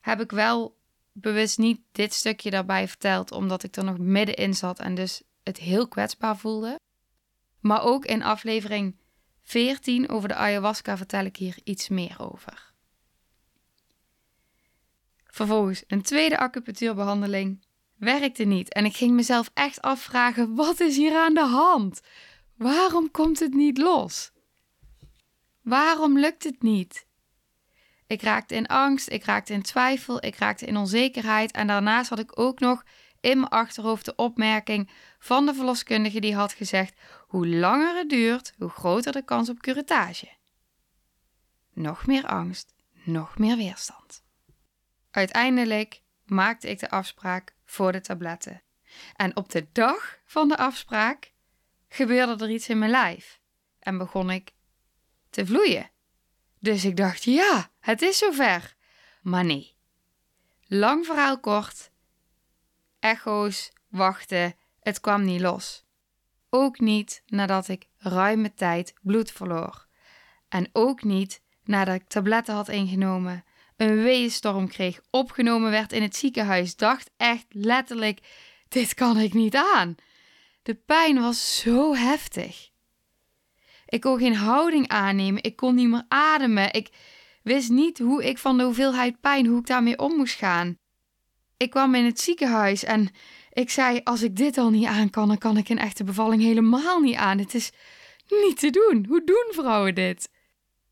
Heb 0.00 0.20
ik 0.20 0.30
wel 0.30 0.75
bewust 1.20 1.58
niet 1.58 1.80
dit 1.92 2.12
stukje 2.12 2.50
daarbij 2.50 2.88
verteld. 2.88 3.32
Omdat 3.32 3.62
ik 3.62 3.76
er 3.76 3.84
nog 3.84 3.98
middenin 3.98 4.54
zat 4.54 4.78
en 4.78 4.94
dus 4.94 5.22
het 5.42 5.58
heel 5.58 5.88
kwetsbaar 5.88 6.36
voelde. 6.36 6.80
Maar 7.60 7.82
ook 7.82 8.04
in 8.04 8.22
aflevering 8.22 8.96
14 9.42 10.08
over 10.08 10.28
de 10.28 10.34
ayahuasca 10.34 10.96
vertel 10.96 11.24
ik 11.24 11.36
hier 11.36 11.58
iets 11.64 11.88
meer 11.88 12.16
over. 12.18 12.72
Vervolgens 15.26 15.84
een 15.86 16.02
tweede 16.02 16.38
acupunctuurbehandeling 16.38 17.64
werkte 17.96 18.44
niet 18.44 18.72
en 18.72 18.84
ik 18.84 18.96
ging 18.96 19.14
mezelf 19.14 19.50
echt 19.54 19.82
afvragen: 19.82 20.54
wat 20.54 20.80
is 20.80 20.96
hier 20.96 21.16
aan 21.16 21.34
de 21.34 21.46
hand? 21.46 22.00
Waarom 22.56 23.10
komt 23.10 23.38
het 23.38 23.54
niet 23.54 23.78
los? 23.78 24.30
Waarom 25.62 26.18
lukt 26.18 26.44
het 26.44 26.62
niet? 26.62 27.05
Ik 28.06 28.22
raakte 28.22 28.54
in 28.54 28.66
angst, 28.66 29.10
ik 29.10 29.24
raakte 29.24 29.52
in 29.52 29.62
twijfel, 29.62 30.24
ik 30.24 30.36
raakte 30.36 30.66
in 30.66 30.76
onzekerheid 30.76 31.52
en 31.52 31.66
daarnaast 31.66 32.08
had 32.08 32.18
ik 32.18 32.38
ook 32.38 32.60
nog 32.60 32.84
in 33.20 33.38
mijn 33.38 33.50
achterhoofd 33.50 34.04
de 34.04 34.14
opmerking 34.14 34.90
van 35.18 35.46
de 35.46 35.54
verloskundige 35.54 36.20
die 36.20 36.34
had 36.34 36.52
gezegd: 36.52 37.00
hoe 37.26 37.48
langer 37.48 37.96
het 37.96 38.10
duurt, 38.10 38.52
hoe 38.58 38.68
groter 38.68 39.12
de 39.12 39.24
kans 39.24 39.48
op 39.48 39.62
curettage. 39.62 40.28
Nog 41.72 42.06
meer 42.06 42.26
angst, 42.26 42.74
nog 43.04 43.38
meer 43.38 43.56
weerstand. 43.56 44.24
Uiteindelijk 45.10 46.02
maakte 46.24 46.70
ik 46.70 46.78
de 46.78 46.90
afspraak 46.90 47.54
voor 47.64 47.92
de 47.92 48.00
tabletten. 48.00 48.62
En 49.16 49.36
op 49.36 49.50
de 49.50 49.66
dag 49.72 50.18
van 50.24 50.48
de 50.48 50.56
afspraak 50.56 51.32
gebeurde 51.88 52.44
er 52.44 52.50
iets 52.50 52.68
in 52.68 52.78
mijn 52.78 52.90
lijf 52.90 53.40
en 53.78 53.98
begon 53.98 54.30
ik 54.30 54.52
te 55.30 55.46
vloeien. 55.46 55.90
Dus 56.58 56.84
ik 56.84 56.96
dacht: 56.96 57.24
ja, 57.24 57.70
het 57.80 58.02
is 58.02 58.18
zover. 58.18 58.74
Maar 59.22 59.44
nee. 59.44 59.74
Lang 60.66 61.06
verhaal 61.06 61.40
kort. 61.40 61.90
Echo's, 63.00 63.72
wachten, 63.88 64.54
het 64.80 65.00
kwam 65.00 65.24
niet 65.24 65.40
los. 65.40 65.84
Ook 66.50 66.80
niet 66.80 67.22
nadat 67.26 67.68
ik 67.68 67.88
ruime 67.98 68.54
tijd 68.54 68.94
bloed 69.02 69.32
verloor. 69.32 69.86
En 70.48 70.68
ook 70.72 71.02
niet 71.02 71.42
nadat 71.64 71.94
ik 71.94 72.08
tabletten 72.08 72.54
had 72.54 72.68
ingenomen 72.68 73.44
een 73.76 74.02
weeënstorm 74.02 74.68
kreeg, 74.68 75.00
opgenomen 75.10 75.70
werd 75.70 75.92
in 75.92 76.02
het 76.02 76.16
ziekenhuis, 76.16 76.76
dacht 76.76 77.10
echt 77.16 77.46
letterlijk: 77.48 78.20
dit 78.68 78.94
kan 78.94 79.18
ik 79.18 79.32
niet 79.32 79.54
aan. 79.54 79.94
De 80.62 80.74
pijn 80.74 81.20
was 81.20 81.58
zo 81.58 81.94
heftig. 81.94 82.70
Ik 83.86 84.00
kon 84.00 84.18
geen 84.18 84.34
houding 84.34 84.88
aannemen, 84.88 85.42
ik 85.42 85.56
kon 85.56 85.74
niet 85.74 85.88
meer 85.88 86.04
ademen. 86.08 86.72
Ik 86.72 86.90
wist 87.42 87.70
niet 87.70 87.98
hoe 87.98 88.24
ik 88.24 88.38
van 88.38 88.56
de 88.58 88.64
hoeveelheid 88.64 89.20
pijn, 89.20 89.46
hoe 89.46 89.58
ik 89.58 89.66
daarmee 89.66 89.98
om 89.98 90.16
moest 90.16 90.34
gaan. 90.34 90.78
Ik 91.56 91.70
kwam 91.70 91.94
in 91.94 92.04
het 92.04 92.20
ziekenhuis 92.20 92.84
en 92.84 93.08
ik 93.52 93.70
zei: 93.70 94.00
Als 94.04 94.22
ik 94.22 94.36
dit 94.36 94.58
al 94.58 94.70
niet 94.70 94.86
aan 94.86 95.10
kan, 95.10 95.28
dan 95.28 95.38
kan 95.38 95.56
ik 95.56 95.68
een 95.68 95.78
echte 95.78 96.04
bevalling 96.04 96.42
helemaal 96.42 97.00
niet 97.00 97.16
aan. 97.16 97.38
Het 97.38 97.54
is 97.54 97.72
niet 98.28 98.58
te 98.58 98.70
doen. 98.70 99.04
Hoe 99.08 99.24
doen 99.24 99.46
vrouwen 99.50 99.94
dit? 99.94 100.28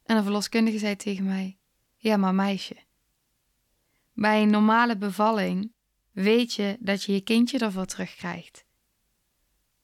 En 0.04 0.16
de 0.16 0.22
verloskundige 0.22 0.78
zei 0.78 0.96
tegen 0.96 1.24
mij: 1.24 1.58
ja, 1.96 2.16
maar 2.16 2.34
meisje. 2.34 2.76
Bij 4.12 4.42
een 4.42 4.50
normale 4.50 4.96
bevalling 4.96 5.72
weet 6.12 6.54
je 6.54 6.76
dat 6.80 7.02
je 7.02 7.12
je 7.12 7.20
kindje 7.20 7.58
ervoor 7.58 7.86
terugkrijgt. 7.86 8.64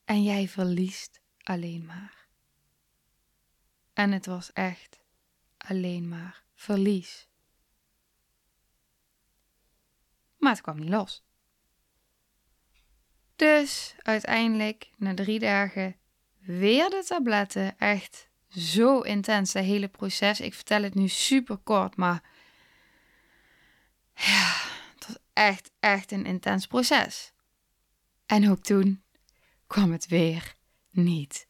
En 0.04 0.22
jij 0.22 0.48
verliest 0.48 1.20
alleen 1.42 1.84
maar. 1.86 2.19
En 4.00 4.12
het 4.12 4.26
was 4.26 4.52
echt 4.52 5.00
alleen 5.56 6.08
maar 6.08 6.42
verlies. 6.54 7.28
Maar 10.36 10.52
het 10.52 10.60
kwam 10.60 10.78
niet 10.78 10.88
los. 10.88 11.24
Dus 13.36 13.94
uiteindelijk, 14.02 14.90
na 14.96 15.14
drie 15.14 15.38
dagen, 15.38 15.96
weer 16.38 16.90
de 16.90 17.04
tabletten. 17.06 17.78
Echt 17.78 18.28
zo 18.48 19.00
intens, 19.00 19.52
dat 19.52 19.64
hele 19.64 19.88
proces. 19.88 20.40
Ik 20.40 20.54
vertel 20.54 20.82
het 20.82 20.94
nu 20.94 21.08
super 21.08 21.56
kort, 21.56 21.96
maar 21.96 22.22
ja, 24.14 24.52
het 24.94 25.06
was 25.06 25.16
echt, 25.32 25.70
echt 25.80 26.12
een 26.12 26.26
intens 26.26 26.66
proces. 26.66 27.32
En 28.26 28.50
ook 28.50 28.62
toen 28.62 29.02
kwam 29.66 29.92
het 29.92 30.06
weer 30.06 30.54
niet 30.90 31.46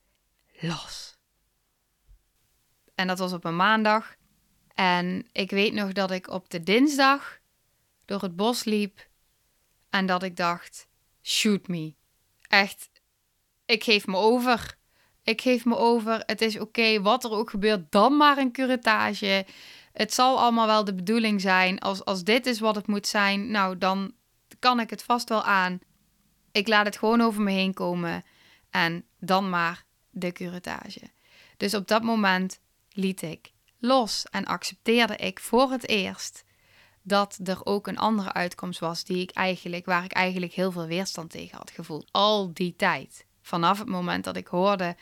los. 0.61 1.19
En 3.01 3.07
dat 3.07 3.19
was 3.19 3.33
op 3.33 3.45
een 3.45 3.57
maandag. 3.57 4.15
En 4.75 5.27
ik 5.33 5.51
weet 5.51 5.73
nog 5.73 5.93
dat 5.93 6.11
ik 6.11 6.29
op 6.29 6.51
de 6.51 6.63
dinsdag 6.63 7.39
door 8.05 8.23
het 8.23 8.37
bos 8.37 8.65
liep 8.65 9.09
en 9.91 10.07
dat 10.07 10.23
ik 10.23 10.37
dacht: 10.37 10.87
shoot 11.23 11.69
me. 11.69 11.95
Echt, 12.49 12.91
ik 13.67 13.85
geef 13.85 14.07
me 14.07 14.17
over. 14.17 14.77
Ik 15.23 15.41
geef 15.41 15.65
me 15.65 15.77
over. 15.77 16.23
Het 16.27 16.41
is 16.41 16.59
oké, 16.59 17.03
wat 17.03 17.25
er 17.25 17.31
ook 17.31 17.51
gebeurt, 17.51 17.93
dan 17.93 18.17
maar 18.17 18.39
een 18.39 18.53
curettage. 18.53 19.47
Het 19.93 20.15
zal 20.15 20.39
allemaal 20.39 20.67
wel 20.67 20.85
de 20.85 20.95
bedoeling 20.95 21.41
zijn. 21.41 21.79
Als, 21.79 22.05
als 22.05 22.25
dit 22.25 22.47
is 22.47 22.61
wat 22.61 22.75
het 22.75 22.87
moet 22.87 23.07
zijn, 23.07 23.51
nou, 23.51 23.79
dan 23.79 24.13
kan 24.59 24.81
ik 24.81 24.91
het 24.91 25.03
vast 25.03 25.29
wel 25.29 25.43
aan. 25.43 25.79
Ik 26.53 26.69
laat 26.69 26.87
het 26.87 26.99
gewoon 26.99 27.21
over 27.21 27.43
me 27.43 27.51
heen 27.51 27.75
komen. 27.75 28.25
En 28.71 29.05
dan 29.19 29.51
maar 29.51 29.85
de 30.11 30.33
curettage. 30.33 31.11
Dus 31.57 31.75
op 31.75 31.89
dat 31.89 32.03
moment 32.03 32.61
liet 32.91 33.23
ik 33.23 33.53
los 33.79 34.27
en 34.31 34.45
accepteerde 34.45 35.17
ik 35.17 35.41
voor 35.41 35.71
het 35.71 35.89
eerst 35.89 36.45
dat 37.03 37.39
er 37.45 37.65
ook 37.65 37.87
een 37.87 37.99
andere 37.99 38.33
uitkomst 38.33 38.81
was 38.81 39.05
die 39.05 39.23
ik 39.23 39.31
eigenlijk, 39.31 39.87
waar 39.87 40.05
ik 40.05 40.13
eigenlijk 40.13 40.53
heel 40.53 40.73
veel 40.73 40.87
weerstand 40.87 41.31
tegen 41.31 41.59
had 41.59 41.71
gevoeld. 41.71 42.09
Al 42.11 42.55
die 42.55 42.77
tijd. 42.77 43.27
Vanaf 43.41 43.79
het 43.79 43.89
moment 43.89 44.25
dat 44.25 44.37
ik 44.37 44.47
hoorde, 44.47 44.97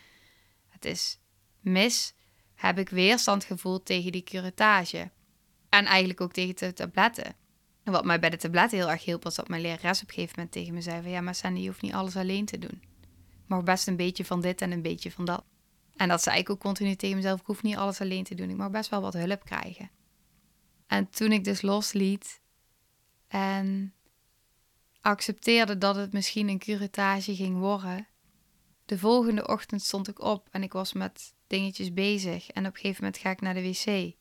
het 0.69 0.85
is 0.85 1.19
mis, 1.61 2.15
heb 2.55 2.79
ik 2.79 2.89
weerstand 2.89 3.45
gevoeld 3.45 3.85
tegen 3.85 4.13
die 4.13 4.23
curettage. 4.23 5.11
En 5.69 5.85
eigenlijk 5.85 6.21
ook 6.21 6.33
tegen 6.33 6.55
de 6.55 6.73
tabletten. 6.73 7.37
wat 7.85 8.05
mij 8.05 8.21
bij 8.21 8.31
de 8.31 8.37
tabletten 8.37 8.79
heel 8.79 8.91
erg 8.91 9.05
hielp, 9.05 9.23
was 9.23 9.35
dat 9.35 9.49
mijn 9.49 9.63
lerares 9.63 10.03
op 10.03 10.09
een 10.09 10.15
gegeven 10.15 10.35
moment 10.37 10.53
tegen 10.53 10.75
me 10.75 10.81
zei 10.81 11.03
van... 11.03 11.11
Ja, 11.11 11.21
maar 11.21 11.35
Sandy, 11.35 11.61
je 11.61 11.67
hoeft 11.67 11.83
niet 11.83 11.93
alles 11.93 12.17
alleen 12.17 12.45
te 12.45 12.59
doen. 12.59 12.83
Maar 13.47 13.63
best 13.63 13.87
een 13.87 13.97
beetje 13.97 14.25
van 14.25 14.41
dit 14.41 14.61
en 14.61 14.73
een 14.73 14.83
beetje 14.83 15.11
van 15.11 15.25
dat. 15.25 15.45
En 15.99 16.09
dat 16.09 16.23
zei 16.23 16.39
ik 16.39 16.51
ook 16.51 16.61
continu 16.61 16.95
tegen 16.95 17.17
mezelf. 17.17 17.41
Ik 17.41 17.47
hoef 17.47 17.63
niet 17.63 17.77
alles 17.77 18.01
alleen 18.01 18.25
te 18.25 18.35
doen. 18.35 18.51
Ik 18.51 18.57
mag 18.57 18.71
best 18.71 18.91
wel 18.91 19.01
wat 19.01 19.13
hulp 19.13 19.45
krijgen. 19.45 19.91
En 20.87 21.11
toen 21.11 21.33
ik 21.33 21.45
dus 21.45 21.63
losliet 21.63 22.41
en 23.29 23.95
accepteerde 25.01 25.79
dat 25.79 25.97
het 25.97 26.13
misschien 26.13 26.49
een 26.49 26.59
curettage 26.59 27.35
ging 27.35 27.59
worden. 27.59 28.07
De 28.85 28.99
volgende 28.99 29.47
ochtend 29.47 29.83
stond 29.83 30.09
ik 30.09 30.21
op 30.21 30.49
en 30.51 30.63
ik 30.63 30.73
was 30.73 30.93
met 30.93 31.35
dingetjes 31.47 31.93
bezig. 31.93 32.51
En 32.51 32.67
op 32.67 32.75
een 32.75 32.81
gegeven 32.81 33.05
moment 33.05 33.23
ga 33.23 33.31
ik 33.31 33.41
naar 33.41 33.55
de 33.55 33.63
wc. 33.63 34.15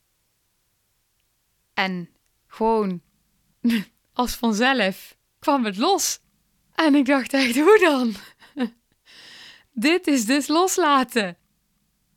En 1.74 2.10
gewoon 2.48 3.02
als 4.14 4.36
vanzelf 4.36 5.18
kwam 5.40 5.66
het 5.66 5.78
los. 5.78 6.20
En 6.74 6.96
ik 6.96 7.06
dacht 7.06 7.34
echt, 7.34 7.56
hoe 7.56 7.80
dan? 7.80 8.16
Dit 9.72 10.08
is 10.08 10.26
dus 10.26 10.48
loslaten 10.48 11.38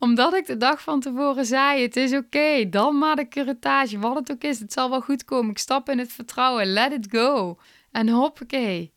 omdat 0.01 0.33
ik 0.33 0.45
de 0.45 0.57
dag 0.57 0.81
van 0.81 0.99
tevoren 0.99 1.45
zei: 1.45 1.81
het 1.81 1.95
is 1.95 2.13
oké, 2.13 2.69
dan 2.69 2.97
maar 2.97 3.15
de 3.15 3.27
curatage. 3.27 3.99
Wat 3.99 4.15
het 4.15 4.31
ook 4.31 4.43
is, 4.43 4.59
het 4.59 4.73
zal 4.73 4.89
wel 4.89 5.01
goed 5.01 5.25
komen. 5.25 5.51
Ik 5.51 5.57
stap 5.57 5.89
in 5.89 5.99
het 5.99 6.11
vertrouwen, 6.11 6.65
let 6.65 6.91
it 6.91 7.07
go. 7.09 7.59
En 7.91 8.09
hoppakee. 8.09 8.93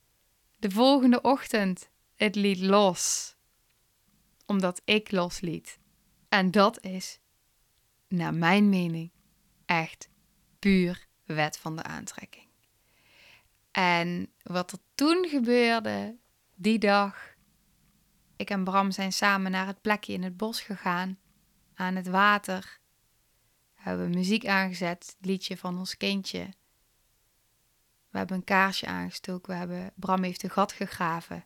De 0.59 0.71
volgende 0.71 1.21
ochtend, 1.21 1.91
het 2.17 2.35
liet 2.35 2.61
los. 2.61 3.35
Omdat 4.47 4.81
ik 4.85 5.11
losliet. 5.11 5.79
En 6.29 6.51
dat 6.51 6.85
is, 6.85 7.19
naar 8.09 8.35
mijn 8.35 8.69
mening, 8.69 9.11
echt 9.67 10.09
puur 10.59 11.07
wet 11.25 11.59
van 11.59 11.77
de 11.77 11.83
aantrekking. 11.83 12.49
En 13.71 14.33
wat 14.43 14.73
er 14.73 14.79
toen 14.95 15.27
gebeurde, 15.29 16.17
die 16.55 16.79
dag, 16.79 17.34
ik 18.37 18.51
en 18.51 18.65
Bram 18.65 18.91
zijn 18.91 19.13
samen 19.13 19.51
naar 19.51 19.67
het 19.67 19.81
plekje 19.81 20.13
in 20.13 20.23
het 20.23 20.37
bos 20.37 20.61
gegaan, 20.61 21.19
aan 21.75 21.97
het 21.97 22.07
water. 22.07 22.79
We 23.75 23.81
hebben 23.83 24.11
muziek 24.11 24.47
aangezet, 24.47 25.17
het 25.17 25.27
liedje 25.27 25.57
van 25.57 25.79
ons 25.79 25.97
kindje. 25.97 26.49
We 28.11 28.19
hebben 28.19 28.37
een 28.37 28.45
kaarsje 28.45 28.87
aangestoken, 28.87 29.53
we 29.53 29.59
hebben, 29.59 29.93
Bram 29.95 30.23
heeft 30.23 30.43
een 30.43 30.51
gat 30.51 30.73
gegraven. 30.73 31.45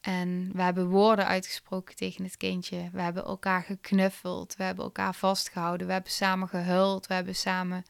En 0.00 0.50
we 0.52 0.62
hebben 0.62 0.88
woorden 0.88 1.26
uitgesproken 1.26 1.96
tegen 1.96 2.24
het 2.24 2.36
kindje. 2.36 2.90
We 2.92 3.00
hebben 3.00 3.24
elkaar 3.24 3.62
geknuffeld, 3.62 4.56
we 4.56 4.62
hebben 4.62 4.84
elkaar 4.84 5.14
vastgehouden, 5.14 5.86
we 5.86 5.92
hebben 5.92 6.12
samen 6.12 6.48
gehuild, 6.48 7.06
we 7.06 7.14
hebben 7.14 7.34
samen 7.34 7.84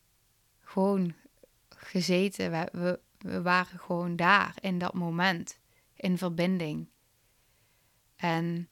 gewoon 0.61 1.15
gezeten. 1.69 2.51
We, 2.51 2.69
we, 2.73 3.01
we 3.19 3.43
waren 3.43 3.79
gewoon 3.79 4.17
daar 4.17 4.55
in 4.61 4.79
dat 4.79 4.95
moment, 4.95 5.59
in 5.95 6.19
verbinding. 6.19 6.89
En 8.17 8.69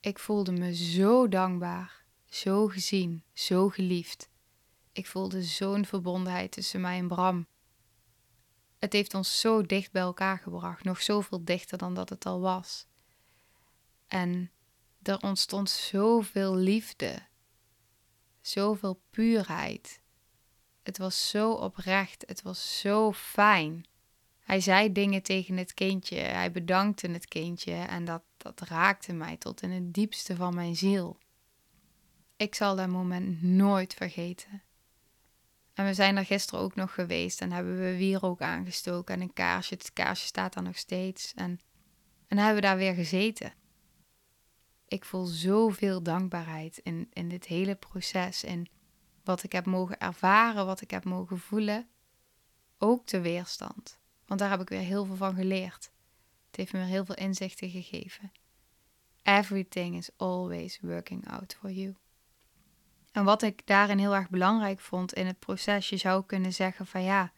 ik 0.00 0.18
voelde 0.18 0.52
me 0.52 0.74
zo 0.74 1.28
dankbaar, 1.28 2.04
zo 2.26 2.68
gezien, 2.68 3.24
zo 3.32 3.68
geliefd. 3.68 4.28
Ik 4.92 5.06
voelde 5.06 5.42
zo'n 5.42 5.84
verbondenheid 5.84 6.52
tussen 6.52 6.80
mij 6.80 6.98
en 6.98 7.08
Bram. 7.08 7.46
Het 8.78 8.92
heeft 8.92 9.14
ons 9.14 9.40
zo 9.40 9.62
dicht 9.62 9.92
bij 9.92 10.02
elkaar 10.02 10.38
gebracht, 10.38 10.84
nog 10.84 11.02
zoveel 11.02 11.44
dichter 11.44 11.78
dan 11.78 11.94
dat 11.94 12.08
het 12.08 12.26
al 12.26 12.40
was. 12.40 12.86
En 14.06 14.50
er 15.02 15.18
ontstond 15.20 15.70
zoveel 15.70 16.54
liefde, 16.54 17.26
zoveel 18.40 19.02
puurheid. 19.10 20.00
Het 20.82 20.98
was 20.98 21.28
zo 21.28 21.52
oprecht, 21.52 22.24
het 22.26 22.42
was 22.42 22.80
zo 22.80 23.12
fijn. 23.12 23.84
Hij 24.50 24.60
zei 24.60 24.92
dingen 24.92 25.22
tegen 25.22 25.56
het 25.56 25.74
kindje, 25.74 26.16
hij 26.16 26.52
bedankte 26.52 27.10
het 27.10 27.28
kindje 27.28 27.72
en 27.74 28.04
dat, 28.04 28.22
dat 28.36 28.60
raakte 28.60 29.12
mij 29.12 29.36
tot 29.36 29.62
in 29.62 29.70
het 29.70 29.94
diepste 29.94 30.36
van 30.36 30.54
mijn 30.54 30.76
ziel. 30.76 31.18
Ik 32.36 32.54
zal 32.54 32.76
dat 32.76 32.88
moment 32.88 33.42
nooit 33.42 33.94
vergeten. 33.94 34.62
En 35.74 35.84
we 35.84 35.94
zijn 35.94 36.16
er 36.16 36.24
gisteren 36.24 36.60
ook 36.60 36.74
nog 36.74 36.94
geweest 36.94 37.40
en 37.40 37.52
hebben 37.52 37.78
we 37.78 37.96
wier 37.96 38.22
ook 38.22 38.40
aangestoken 38.40 39.14
en 39.14 39.20
een 39.20 39.32
kaarsje. 39.32 39.74
Het 39.74 39.92
kaarsje 39.92 40.26
staat 40.26 40.52
daar 40.52 40.62
nog 40.62 40.78
steeds. 40.78 41.32
En, 41.34 41.60
en 42.26 42.36
hebben 42.38 42.54
we 42.54 42.60
daar 42.60 42.76
weer 42.76 42.94
gezeten. 42.94 43.52
Ik 44.88 45.04
voel 45.04 45.24
zoveel 45.24 46.02
dankbaarheid 46.02 46.78
in, 46.78 47.08
in 47.12 47.28
dit 47.28 47.46
hele 47.46 47.74
proces. 47.74 48.44
In 48.44 48.68
wat 49.24 49.42
ik 49.42 49.52
heb 49.52 49.66
mogen 49.66 49.98
ervaren, 49.98 50.66
wat 50.66 50.80
ik 50.80 50.90
heb 50.90 51.04
mogen 51.04 51.38
voelen. 51.38 51.88
Ook 52.78 53.06
de 53.06 53.20
weerstand. 53.20 53.99
Want 54.30 54.42
daar 54.42 54.50
heb 54.50 54.60
ik 54.60 54.68
weer 54.68 54.80
heel 54.80 55.04
veel 55.04 55.16
van 55.16 55.34
geleerd. 55.34 55.90
Het 56.46 56.56
heeft 56.56 56.72
me 56.72 56.78
weer 56.78 56.88
heel 56.88 57.04
veel 57.04 57.14
inzichten 57.14 57.70
gegeven. 57.70 58.32
Everything 59.22 59.96
is 59.96 60.10
always 60.16 60.78
working 60.80 61.30
out 61.30 61.56
for 61.58 61.70
you. 61.70 61.94
En 63.12 63.24
wat 63.24 63.42
ik 63.42 63.66
daarin 63.66 63.98
heel 63.98 64.14
erg 64.14 64.28
belangrijk 64.30 64.80
vond 64.80 65.12
in 65.12 65.26
het 65.26 65.38
proces, 65.38 65.88
je 65.88 65.96
zou 65.96 66.24
kunnen 66.26 66.52
zeggen 66.52 66.86
van 66.86 67.02
ja, 67.02 67.32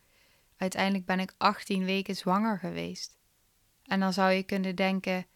uiteindelijk 0.56 1.04
ben 1.04 1.20
ik 1.20 1.34
18 1.36 1.84
weken 1.84 2.16
zwanger 2.16 2.58
geweest. 2.58 3.18
En 3.84 4.00
dan 4.00 4.12
zou 4.12 4.30
je 4.30 4.42
kunnen 4.42 4.76
denken, 4.76 5.26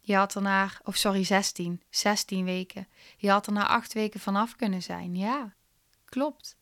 je 0.00 0.16
had 0.16 0.34
er 0.34 0.80
of 0.84 0.96
sorry, 0.96 1.24
16, 1.24 1.82
16 1.90 2.44
weken. 2.44 2.88
Je 3.16 3.30
had 3.30 3.46
er 3.46 3.52
na 3.52 3.66
8 3.66 3.92
weken 3.92 4.20
vanaf 4.20 4.56
kunnen 4.56 4.82
zijn. 4.82 5.16
Ja, 5.16 5.54
klopt. 6.04 6.56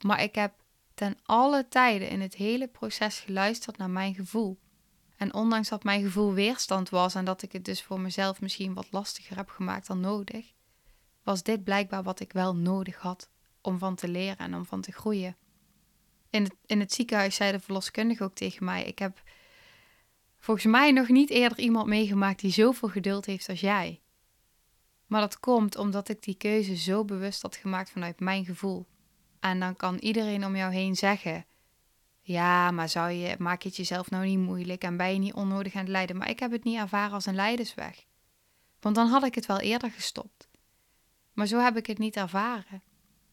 Maar 0.00 0.22
ik 0.22 0.34
heb 0.34 0.59
ten 1.00 1.18
alle 1.22 1.68
tijden 1.68 2.08
in 2.08 2.20
het 2.20 2.34
hele 2.34 2.68
proces 2.68 3.20
geluisterd 3.20 3.76
naar 3.76 3.90
mijn 3.90 4.14
gevoel. 4.14 4.58
En 5.16 5.34
ondanks 5.34 5.68
dat 5.68 5.84
mijn 5.84 6.02
gevoel 6.02 6.32
weerstand 6.32 6.88
was 6.88 7.14
en 7.14 7.24
dat 7.24 7.42
ik 7.42 7.52
het 7.52 7.64
dus 7.64 7.82
voor 7.82 8.00
mezelf 8.00 8.40
misschien 8.40 8.74
wat 8.74 8.86
lastiger 8.90 9.36
heb 9.36 9.48
gemaakt 9.48 9.86
dan 9.86 10.00
nodig, 10.00 10.52
was 11.22 11.42
dit 11.42 11.64
blijkbaar 11.64 12.02
wat 12.02 12.20
ik 12.20 12.32
wel 12.32 12.56
nodig 12.56 12.96
had 12.96 13.30
om 13.60 13.78
van 13.78 13.94
te 13.94 14.08
leren 14.08 14.38
en 14.38 14.54
om 14.54 14.64
van 14.66 14.80
te 14.80 14.92
groeien. 14.92 15.36
In 16.30 16.42
het, 16.42 16.54
in 16.66 16.80
het 16.80 16.92
ziekenhuis 16.92 17.34
zei 17.34 17.52
de 17.52 17.60
verloskundige 17.60 18.24
ook 18.24 18.34
tegen 18.34 18.64
mij: 18.64 18.84
Ik 18.84 18.98
heb 18.98 19.22
volgens 20.38 20.66
mij 20.66 20.92
nog 20.92 21.08
niet 21.08 21.30
eerder 21.30 21.58
iemand 21.58 21.86
meegemaakt 21.86 22.40
die 22.40 22.52
zoveel 22.52 22.88
geduld 22.88 23.26
heeft 23.26 23.48
als 23.48 23.60
jij. 23.60 24.00
Maar 25.06 25.20
dat 25.20 25.40
komt 25.40 25.76
omdat 25.76 26.08
ik 26.08 26.22
die 26.22 26.36
keuze 26.36 26.76
zo 26.76 27.04
bewust 27.04 27.42
had 27.42 27.56
gemaakt 27.56 27.90
vanuit 27.90 28.20
mijn 28.20 28.44
gevoel. 28.44 28.86
En 29.40 29.60
dan 29.60 29.76
kan 29.76 29.96
iedereen 29.98 30.44
om 30.44 30.56
jou 30.56 30.72
heen 30.72 30.96
zeggen: 30.96 31.46
Ja, 32.20 32.70
maar 32.70 32.88
zou 32.88 33.10
je, 33.10 33.36
maak 33.38 33.62
je 33.62 33.68
het 33.68 33.76
jezelf 33.76 34.10
nou 34.10 34.26
niet 34.26 34.38
moeilijk 34.38 34.82
en 34.82 34.96
ben 34.96 35.12
je 35.12 35.18
niet 35.18 35.34
onnodig 35.34 35.74
aan 35.74 35.80
het 35.80 35.90
lijden? 35.90 36.16
Maar 36.16 36.30
ik 36.30 36.40
heb 36.40 36.50
het 36.50 36.64
niet 36.64 36.78
ervaren 36.78 37.12
als 37.12 37.26
een 37.26 37.34
leidersweg. 37.34 38.04
Want 38.80 38.94
dan 38.94 39.08
had 39.08 39.24
ik 39.24 39.34
het 39.34 39.46
wel 39.46 39.60
eerder 39.60 39.90
gestopt. 39.90 40.48
Maar 41.32 41.46
zo 41.46 41.58
heb 41.58 41.76
ik 41.76 41.86
het 41.86 41.98
niet 41.98 42.16
ervaren. 42.16 42.82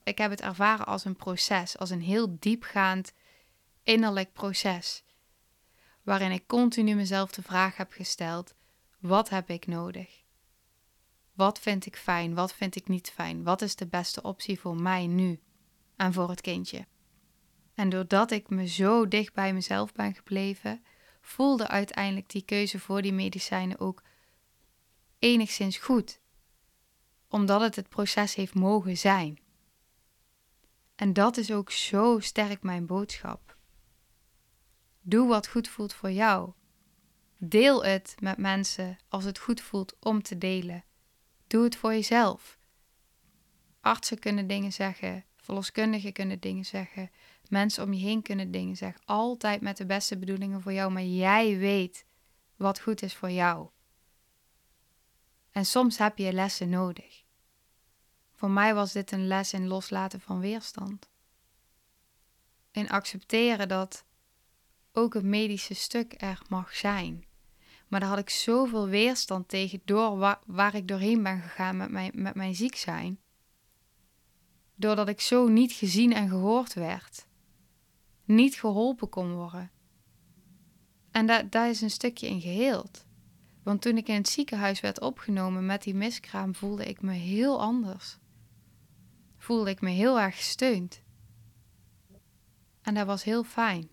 Ik 0.04 0.18
heb 0.18 0.30
het 0.30 0.42
ervaren 0.42 0.86
als 0.86 1.06
een 1.06 1.16
proces, 1.16 1.78
als 1.78 1.90
een 1.90 2.02
heel 2.02 2.36
diepgaand 2.40 3.14
innerlijk 3.84 4.34
proces. 4.34 5.04
Waarin 6.04 6.32
ik 6.32 6.48
continu 6.48 6.96
mezelf 6.96 7.32
de 7.32 7.42
vraag 7.42 7.78
heb 7.78 7.92
gesteld: 7.92 8.56
wat 9.00 9.30
heb 9.30 9.50
ik 9.50 9.68
nodig? 9.68 10.24
Wat 11.34 11.60
vind 11.60 11.86
ik 11.86 11.96
fijn? 11.96 12.34
Wat 12.34 12.54
vind 12.54 12.76
ik 12.76 12.88
niet 12.88 13.10
fijn? 13.10 13.44
Wat 13.44 13.62
is 13.62 13.76
de 13.76 13.88
beste 13.88 14.22
optie 14.22 14.60
voor 14.60 14.76
mij 14.76 15.08
nu? 15.08 15.40
En 15.98 16.14
voor 16.14 16.30
het 16.30 16.42
kindje. 16.42 16.88
En 17.74 17.90
doordat 17.90 18.32
ik 18.32 18.50
me 18.50 18.68
zo 18.68 19.08
dicht 19.08 19.34
bij 19.34 19.54
mezelf 19.54 19.94
ben 19.94 20.14
gebleven, 20.14 20.84
voelde 21.22 21.68
uiteindelijk 21.68 22.30
die 22.30 22.42
keuze 22.42 22.80
voor 22.80 23.02
die 23.02 23.14
medicijnen 23.14 23.80
ook 23.80 24.04
enigszins 25.20 25.78
goed, 25.78 26.20
omdat 27.28 27.62
het 27.62 27.76
het 27.76 27.90
proces 27.90 28.36
heeft 28.36 28.54
mogen 28.54 28.98
zijn. 28.98 29.40
En 30.96 31.14
dat 31.14 31.38
is 31.38 31.52
ook 31.52 31.72
zo 31.72 32.20
sterk 32.20 32.64
mijn 32.64 32.86
boodschap. 32.86 33.58
Doe 35.02 35.28
wat 35.28 35.48
goed 35.48 35.68
voelt 35.68 35.94
voor 35.94 36.12
jou. 36.12 36.52
Deel 37.38 37.84
het 37.86 38.16
met 38.20 38.38
mensen 38.38 38.98
als 39.08 39.24
het 39.24 39.40
goed 39.40 39.62
voelt 39.62 39.96
om 40.00 40.22
te 40.22 40.38
delen. 40.38 40.84
Doe 41.48 41.64
het 41.64 41.76
voor 41.76 41.92
jezelf. 41.92 42.60
Artsen 43.82 44.20
kunnen 44.20 44.48
dingen 44.48 44.74
zeggen, 44.74 45.26
verloskundigen 45.48 46.14
kunnen 46.14 46.40
dingen 46.40 46.66
zeggen, 46.66 47.12
mensen 47.50 47.84
om 47.84 47.94
je 47.94 48.06
heen 48.06 48.22
kunnen 48.22 48.52
dingen 48.52 48.76
zeggen. 48.76 49.02
Altijd 49.06 49.62
met 49.62 49.78
de 49.78 49.86
beste 49.86 50.18
bedoelingen 50.18 50.62
voor 50.62 50.74
jou, 50.74 50.92
maar 50.92 51.04
jij 51.04 51.58
weet 51.58 52.06
wat 52.56 52.80
goed 52.80 53.02
is 53.02 53.16
voor 53.16 53.32
jou. 53.32 53.70
En 55.52 55.66
soms 55.66 55.98
heb 55.98 56.18
je 56.18 56.34
lessen 56.34 56.70
nodig. 56.70 57.24
Voor 58.34 58.50
mij 58.50 58.74
was 58.74 58.92
dit 58.92 59.12
een 59.12 59.28
les 59.28 59.54
in 59.54 59.68
loslaten 59.68 60.22
van 60.22 60.40
weerstand. 60.40 61.10
In 62.72 62.90
accepteren 62.90 63.68
dat 63.68 64.06
ook 64.92 65.14
het 65.14 65.24
medische 65.24 65.74
stuk 65.74 66.14
er 66.18 66.42
mag 66.50 66.76
zijn. 66.76 67.26
Maar 67.88 68.00
daar 68.00 68.10
had 68.10 68.18
ik 68.20 68.30
zoveel 68.30 68.88
weerstand 68.88 69.48
tegen 69.48 69.82
door 69.86 70.18
waar, 70.18 70.40
waar 70.46 70.76
ik 70.76 70.88
doorheen 70.88 71.24
ben 71.24 71.42
gegaan 71.42 71.78
met 71.78 71.90
mijn, 71.92 72.12
met 72.14 72.36
mijn 72.36 72.56
ziek 72.56 72.76
zijn. 72.76 73.20
Doordat 74.80 75.08
ik 75.08 75.22
zo 75.22 75.48
niet 75.48 75.72
gezien 75.72 76.14
en 76.14 76.30
gehoord 76.30 76.74
werd. 76.74 77.28
Niet 78.26 78.56
geholpen 78.56 79.10
kon 79.10 79.34
worden. 79.34 79.72
En 81.12 81.50
daar, 81.50 81.70
is 81.70 81.82
een 81.82 81.90
stukje 81.90 82.28
in 82.28 82.42
geheeld. 82.42 83.06
Want 83.64 83.82
toen 83.82 83.98
ik 83.98 84.08
in 84.08 84.16
het 84.16 84.30
ziekenhuis 84.30 84.80
werd 84.80 85.02
opgenomen 85.02 85.66
met 85.66 85.84
die 85.84 85.96
miskraam, 85.96 86.56
voelde 86.56 86.86
ik 86.86 87.02
me 87.02 87.14
heel 87.14 87.62
anders. 87.62 88.18
Voelde 89.38 89.70
ik 89.70 89.82
me 89.82 89.90
heel 89.90 90.20
erg 90.20 90.36
gesteund. 90.36 91.02
En 92.82 92.94
dat 92.94 93.06
was 93.06 93.24
heel 93.24 93.44
fijn. 93.44 93.90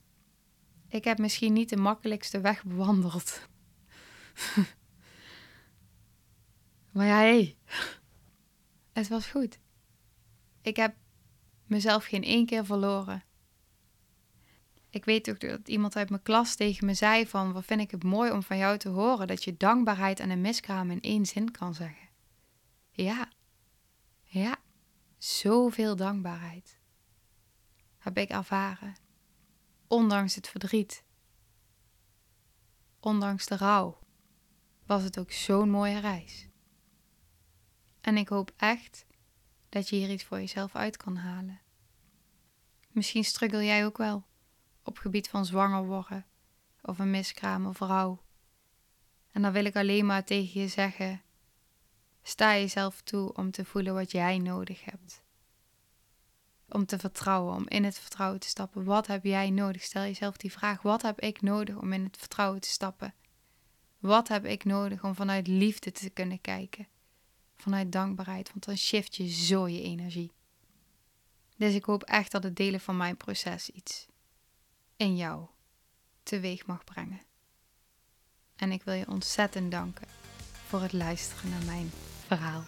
Ik 0.88 1.04
heb 1.04 1.18
misschien 1.18 1.52
niet 1.52 1.68
de 1.68 1.76
makkelijkste 1.76 2.40
weg 2.40 2.64
bewandeld. 2.64 3.48
maar 6.92 7.06
ja, 7.06 7.18
hé. 7.18 7.22
Hey. 7.22 7.56
Het 8.92 9.08
was 9.08 9.26
goed. 9.26 9.58
Ik 10.64 10.76
heb 10.76 10.96
mezelf 11.66 12.04
geen 12.04 12.22
één 12.22 12.46
keer 12.46 12.64
verloren. 12.64 13.24
Ik 14.90 15.04
weet 15.04 15.30
ook 15.30 15.40
dat 15.40 15.68
iemand 15.68 15.96
uit 15.96 16.10
mijn 16.10 16.22
klas 16.22 16.54
tegen 16.54 16.86
me 16.86 16.94
zei 16.94 17.26
van... 17.26 17.52
wat 17.52 17.64
vind 17.64 17.80
ik 17.80 17.90
het 17.90 18.02
mooi 18.04 18.30
om 18.30 18.42
van 18.42 18.56
jou 18.56 18.78
te 18.78 18.88
horen... 18.88 19.26
dat 19.26 19.44
je 19.44 19.56
dankbaarheid 19.56 20.20
en 20.20 20.30
een 20.30 20.40
miskraam 20.40 20.90
in 20.90 21.00
één 21.00 21.26
zin 21.26 21.50
kan 21.50 21.74
zeggen. 21.74 22.08
Ja. 22.90 23.28
Ja. 24.22 24.56
Zoveel 25.18 25.96
dankbaarheid. 25.96 26.78
Heb 27.98 28.18
ik 28.18 28.28
ervaren. 28.28 28.94
Ondanks 29.86 30.34
het 30.34 30.48
verdriet. 30.48 31.04
Ondanks 33.00 33.46
de 33.46 33.56
rouw. 33.56 33.98
Was 34.86 35.02
het 35.02 35.18
ook 35.18 35.32
zo'n 35.32 35.70
mooie 35.70 35.98
reis. 35.98 36.48
En 38.00 38.16
ik 38.16 38.28
hoop 38.28 38.52
echt 38.56 39.06
dat 39.74 39.88
je 39.88 39.96
hier 39.96 40.10
iets 40.10 40.24
voor 40.24 40.38
jezelf 40.38 40.74
uit 40.74 40.96
kan 40.96 41.16
halen. 41.16 41.60
Misschien 42.90 43.24
struggle 43.24 43.64
jij 43.64 43.84
ook 43.84 43.98
wel 43.98 44.24
op 44.82 44.98
gebied 44.98 45.28
van 45.28 45.46
zwanger 45.46 45.84
worden 45.84 46.26
of 46.82 46.98
een 46.98 47.10
miskraam 47.10 47.66
of 47.66 47.78
rouw. 47.78 48.22
En 49.30 49.42
dan 49.42 49.52
wil 49.52 49.64
ik 49.64 49.76
alleen 49.76 50.06
maar 50.06 50.24
tegen 50.24 50.60
je 50.60 50.68
zeggen: 50.68 51.22
sta 52.22 52.54
jezelf 52.54 53.02
toe 53.02 53.32
om 53.32 53.50
te 53.50 53.64
voelen 53.64 53.94
wat 53.94 54.12
jij 54.12 54.38
nodig 54.38 54.84
hebt. 54.84 55.22
Om 56.68 56.86
te 56.86 56.98
vertrouwen, 56.98 57.54
om 57.54 57.68
in 57.68 57.84
het 57.84 57.98
vertrouwen 57.98 58.40
te 58.40 58.48
stappen. 58.48 58.84
Wat 58.84 59.06
heb 59.06 59.24
jij 59.24 59.50
nodig? 59.50 59.82
Stel 59.82 60.02
jezelf 60.02 60.36
die 60.36 60.52
vraag: 60.52 60.82
wat 60.82 61.02
heb 61.02 61.20
ik 61.20 61.42
nodig 61.42 61.76
om 61.76 61.92
in 61.92 62.04
het 62.04 62.16
vertrouwen 62.16 62.60
te 62.60 62.68
stappen? 62.68 63.14
Wat 63.98 64.28
heb 64.28 64.44
ik 64.44 64.64
nodig 64.64 65.04
om 65.04 65.14
vanuit 65.14 65.46
liefde 65.46 65.92
te 65.92 66.10
kunnen 66.10 66.40
kijken? 66.40 66.86
Vanuit 67.56 67.92
dankbaarheid, 67.92 68.50
want 68.50 68.64
dan 68.64 68.76
shift 68.76 69.16
je 69.16 69.28
zo 69.28 69.68
je 69.68 69.82
energie. 69.82 70.32
Dus 71.56 71.74
ik 71.74 71.84
hoop 71.84 72.02
echt 72.02 72.32
dat 72.32 72.42
het 72.42 72.56
delen 72.56 72.80
van 72.80 72.96
mijn 72.96 73.16
proces 73.16 73.70
iets 73.70 74.06
in 74.96 75.16
jou 75.16 75.46
teweeg 76.22 76.66
mag 76.66 76.84
brengen. 76.84 77.20
En 78.56 78.72
ik 78.72 78.82
wil 78.82 78.94
je 78.94 79.08
ontzettend 79.08 79.70
danken 79.70 80.06
voor 80.66 80.82
het 80.82 80.92
luisteren 80.92 81.50
naar 81.50 81.64
mijn 81.64 81.90
verhaal. 82.26 82.64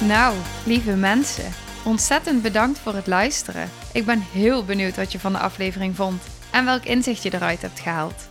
Nou, 0.00 0.38
lieve 0.66 0.94
mensen, 0.94 1.52
ontzettend 1.84 2.42
bedankt 2.42 2.78
voor 2.78 2.94
het 2.94 3.06
luisteren. 3.06 3.70
Ik 3.92 4.04
ben 4.04 4.20
heel 4.20 4.64
benieuwd 4.64 4.96
wat 4.96 5.12
je 5.12 5.20
van 5.20 5.32
de 5.32 5.38
aflevering 5.38 5.96
vond 5.96 6.22
en 6.52 6.64
welk 6.64 6.84
inzicht 6.84 7.22
je 7.22 7.34
eruit 7.34 7.62
hebt 7.62 7.80
gehaald. 7.80 8.30